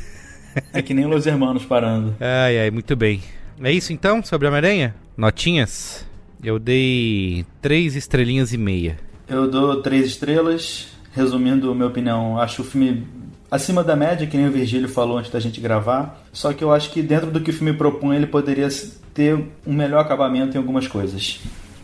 [0.71, 2.15] É que nem Los Hermanos parando.
[2.19, 3.21] Ai, ai, muito bem.
[3.61, 4.95] É isso então sobre a Homem-Aranha?
[5.15, 6.05] Notinhas?
[6.43, 8.97] Eu dei três estrelinhas e meia.
[9.27, 10.87] Eu dou três estrelas.
[11.15, 13.05] Resumindo a minha opinião, acho o filme
[13.51, 16.25] acima da média, que nem o Virgílio falou antes da gente gravar.
[16.33, 18.67] Só que eu acho que dentro do que o filme propõe, ele poderia
[19.13, 19.35] ter
[19.65, 21.39] um melhor acabamento em algumas coisas.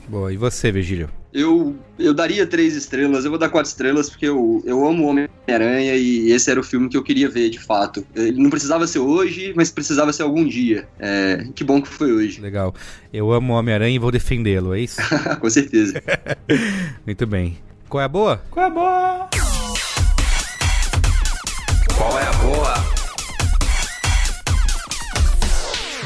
[0.09, 1.07] Boa, e você, Virgílio?
[1.31, 5.95] Eu, eu daria três estrelas, eu vou dar quatro estrelas porque eu, eu amo Homem-Aranha
[5.95, 8.03] e esse era o filme que eu queria ver de fato.
[8.15, 10.87] Ele não precisava ser hoje, mas precisava ser algum dia.
[10.97, 12.41] É, que bom que foi hoje.
[12.41, 12.73] Legal.
[13.13, 14.97] Eu amo Homem-Aranha e vou defendê-lo, é isso?
[15.39, 16.01] Com certeza.
[17.05, 17.59] Muito bem.
[17.87, 18.41] Qual é a boa?
[18.49, 19.29] Qual é a boa?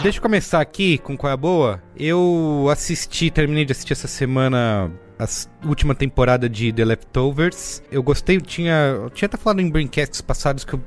[0.04, 1.82] Deixa eu começar aqui com qual é a boa.
[1.96, 5.26] Eu assisti, terminei de assistir essa semana a
[5.66, 7.82] última temporada de The Leftovers.
[7.90, 10.82] Eu gostei, tinha, eu tinha até falado em Braincasts passados que eu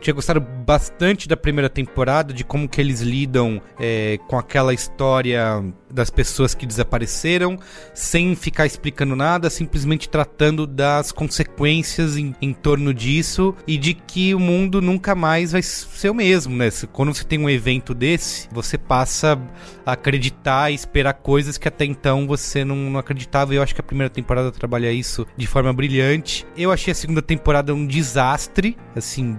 [0.00, 5.62] tinha gostado bastante da primeira temporada, de como que eles lidam é, com aquela história
[5.90, 7.58] das pessoas que desapareceram,
[7.94, 14.34] sem ficar explicando nada, simplesmente tratando das consequências em, em torno disso e de que
[14.34, 16.68] o mundo nunca mais vai ser o mesmo, né?
[16.92, 19.40] Quando você tem um evento desse, você passa
[19.84, 23.54] a acreditar e esperar coisas que até então você não, não acreditava.
[23.54, 26.46] E eu acho que a primeira temporada trabalha isso de forma brilhante.
[26.56, 29.32] Eu achei a segunda temporada um desastre, assim,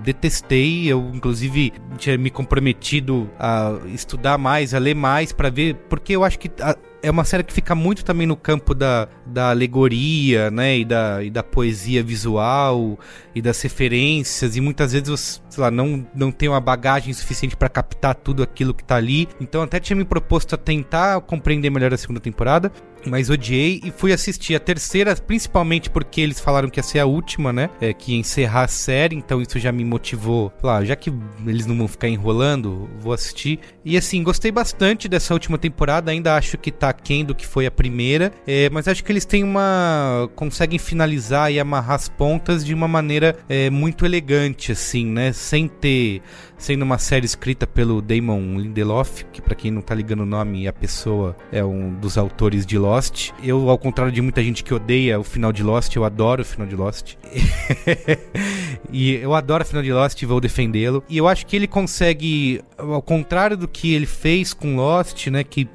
[0.48, 0.88] detestei.
[0.88, 6.24] Eu, inclusive, tinha me comprometido a estudar mais, a ler mais para ver, porque eu
[6.24, 6.76] acho que a,
[7.08, 10.78] é uma série que fica muito também no campo da, da alegoria, né?
[10.78, 12.99] E da, e da poesia visual
[13.34, 14.55] e das referências.
[14.55, 18.43] E muitas vezes você, sei lá, não, não tem uma bagagem suficiente para captar tudo
[18.43, 19.28] aquilo que tá ali.
[19.39, 22.72] Então até tinha me proposto a tentar compreender melhor a segunda temporada
[23.05, 27.05] mas odiei e fui assistir a terceira, principalmente porque eles falaram que ia ser a
[27.05, 27.70] última, né?
[27.80, 30.51] É, que ia encerrar a série, então isso já me motivou.
[30.62, 31.12] Lá, já que
[31.45, 33.60] eles não vão ficar enrolando, vou assistir.
[33.84, 37.66] E assim, gostei bastante dessa última temporada, ainda acho que tá aquém do que foi
[37.66, 40.30] a primeira, é, mas acho que eles têm uma.
[40.36, 45.32] conseguem finalizar e amarrar as pontas de uma maneira é, muito elegante, assim, né?
[45.32, 46.22] Sem ter
[46.58, 50.68] sendo uma série escrita pelo Damon Lindelof, que para quem não tá ligando o nome,
[50.68, 53.30] a pessoa é um dos autores de Lost.
[53.43, 56.45] Eu, ao contrário de muita gente que odeia o final de Lost, eu adoro o
[56.45, 57.16] final de Lost.
[58.91, 61.04] e eu adoro o final de Lost e vou defendê-lo.
[61.08, 65.43] E eu acho que ele consegue, ao contrário do que ele fez com Lost, né,
[65.43, 65.68] que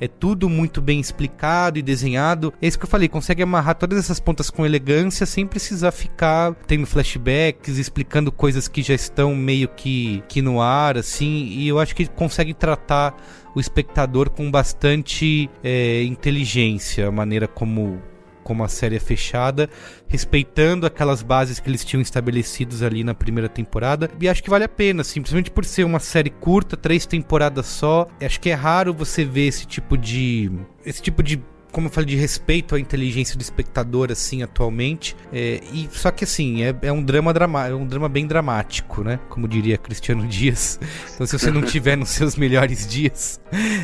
[0.00, 2.52] é tudo muito bem explicado e desenhado.
[2.60, 6.54] É isso que eu falei, consegue amarrar todas essas pontas com elegância sem precisar ficar
[6.66, 11.46] tendo flashbacks, explicando coisas que já estão meio que, que no ar, assim.
[11.46, 13.14] E eu acho que consegue tratar
[13.54, 18.00] o espectador com bastante é, inteligência, a maneira como
[18.48, 19.68] como a série é fechada,
[20.06, 24.10] respeitando aquelas bases que eles tinham estabelecidos ali na primeira temporada.
[24.18, 28.08] E acho que vale a pena, simplesmente por ser uma série curta, três temporadas só.
[28.18, 30.50] Acho que é raro você ver esse tipo de.
[30.82, 31.42] esse tipo de
[31.72, 35.14] como eu falei, de respeito à inteligência do espectador, assim, atualmente.
[35.32, 39.02] É, e Só que, assim, é, é um drama drama, é um drama bem dramático,
[39.04, 39.20] né?
[39.28, 40.80] Como diria Cristiano Dias.
[41.14, 43.40] Então, se você não tiver nos seus melhores dias,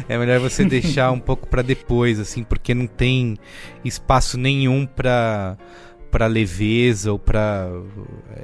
[0.08, 3.36] é melhor você deixar um pouco para depois, assim, porque não tem
[3.84, 5.56] espaço nenhum para
[6.10, 7.68] para leveza ou para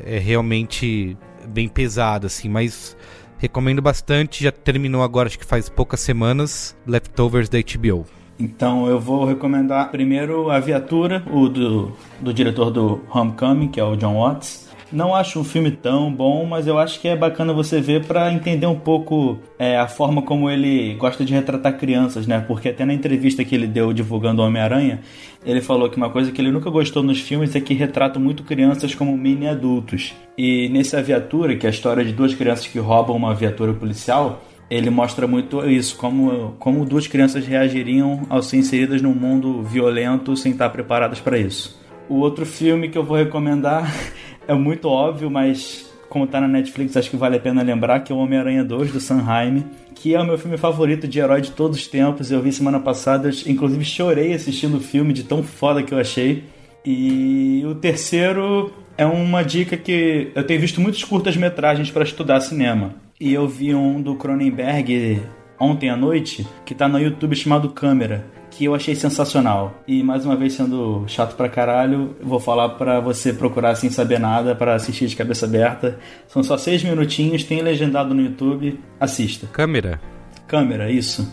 [0.05, 1.17] é realmente
[1.47, 2.97] bem pesado, assim, mas
[3.39, 4.43] recomendo bastante.
[4.43, 8.07] Já terminou agora, acho que faz poucas semanas, Leftovers da HBO.
[8.41, 13.85] Então eu vou recomendar primeiro A Viatura, o do, do diretor do Homecoming, que é
[13.85, 14.71] o John Watts.
[14.93, 18.33] Não acho um filme tão bom, mas eu acho que é bacana você ver para
[18.33, 22.41] entender um pouco é, a forma como ele gosta de retratar crianças, né?
[22.41, 25.01] Porque até na entrevista que ele deu divulgando Homem-Aranha,
[25.47, 28.43] ele falou que uma coisa que ele nunca gostou nos filmes é que retratam muito
[28.43, 30.13] crianças como mini adultos.
[30.37, 34.43] E nesse Viatura, que é a história de duas crianças que roubam uma viatura policial,
[34.71, 40.37] ele mostra muito isso, como, como duas crianças reagiriam ao ser inseridas num mundo violento
[40.37, 41.79] sem estar preparadas para isso.
[42.09, 43.93] O outro filme que eu vou recomendar
[44.47, 48.13] é muito óbvio, mas como está na Netflix, acho que vale a pena lembrar que
[48.13, 49.65] é o Homem-Aranha 2 do Sanheim,
[49.95, 52.31] que é o meu filme favorito de herói de todos os tempos.
[52.31, 55.99] Eu vi semana passada, eu, inclusive chorei assistindo o filme de tão foda que eu
[55.99, 56.45] achei.
[56.85, 62.95] E o terceiro é uma dica que eu tenho visto muitos curtas-metragens para estudar cinema.
[63.21, 65.21] E eu vi um do Cronenberg
[65.61, 69.79] ontem à noite, que tá no YouTube chamado Câmera, que eu achei sensacional.
[69.87, 74.19] E mais uma vez sendo chato pra caralho, vou falar para você procurar sem saber
[74.19, 75.99] nada para assistir de cabeça aberta.
[76.29, 79.47] São só seis minutinhos, tem legendado no YouTube, assista.
[79.49, 80.01] Câmera?
[80.47, 81.31] Câmera, isso.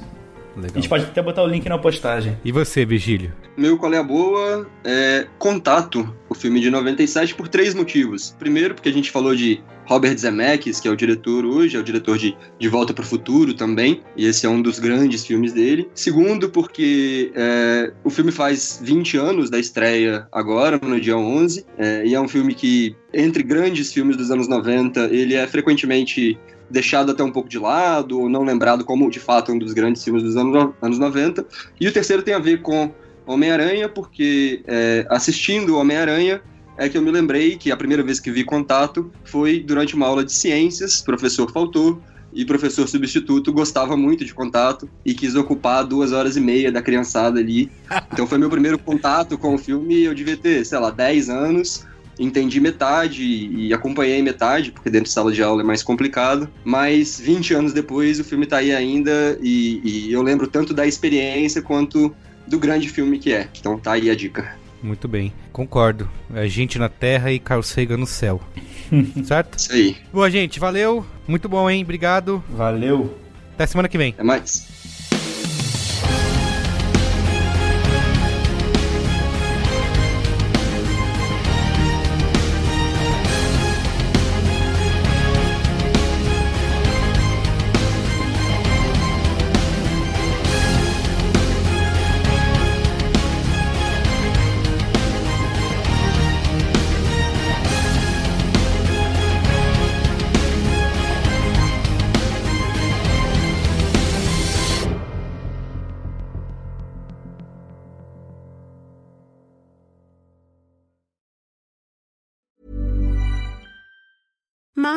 [0.58, 0.72] Legal.
[0.74, 2.38] A gente pode até botar o link na postagem.
[2.44, 3.32] E você, Vigílio?
[3.56, 8.36] Meu qual é a boa é Contato, o filme de 97, por três motivos.
[8.38, 11.84] Primeiro, porque a gente falou de Robert Zemeckis, que é o diretor hoje, é o
[11.84, 15.54] diretor de De Volta para o Futuro também, e esse é um dos grandes filmes
[15.54, 15.90] dele.
[15.94, 22.06] Segundo, porque é, o filme faz 20 anos da estreia agora, no dia 11, é,
[22.06, 26.38] e é um filme que, entre grandes filmes dos anos 90, ele é frequentemente
[26.70, 30.04] deixado até um pouco de lado, ou não lembrado como de fato um dos grandes
[30.04, 31.46] filmes dos anos, anos 90.
[31.80, 32.92] E o terceiro tem a ver com
[33.28, 36.42] Homem-Aranha, porque é, assistindo Homem-Aranha
[36.78, 40.08] é que eu me lembrei que a primeira vez que vi contato foi durante uma
[40.08, 42.02] aula de ciências, professor faltou,
[42.34, 46.82] e professor substituto gostava muito de contato e quis ocupar duas horas e meia da
[46.82, 47.72] criançada ali.
[48.14, 51.86] Então foi meu primeiro contato com o filme, eu devia ter, sei lá, 10 anos,
[52.20, 57.20] entendi metade e acompanhei metade, porque dentro de sala de aula é mais complicado, mas
[57.20, 61.62] 20 anos depois o filme tá aí ainda e, e eu lembro tanto da experiência
[61.62, 62.16] quanto
[62.48, 63.48] do grande filme que é.
[63.60, 64.56] Então tá aí a dica.
[64.82, 66.10] Muito bem, concordo.
[66.34, 68.42] É gente na Terra e Carl Sagan no céu.
[69.26, 69.58] certo?
[69.58, 69.98] Isso aí.
[70.14, 71.06] Boa, gente, valeu.
[71.28, 71.84] Muito bom, hein?
[71.84, 72.44] Obrigado.
[72.50, 73.18] Valeu.
[73.54, 74.12] Até semana que vem.
[74.12, 74.77] Até mais.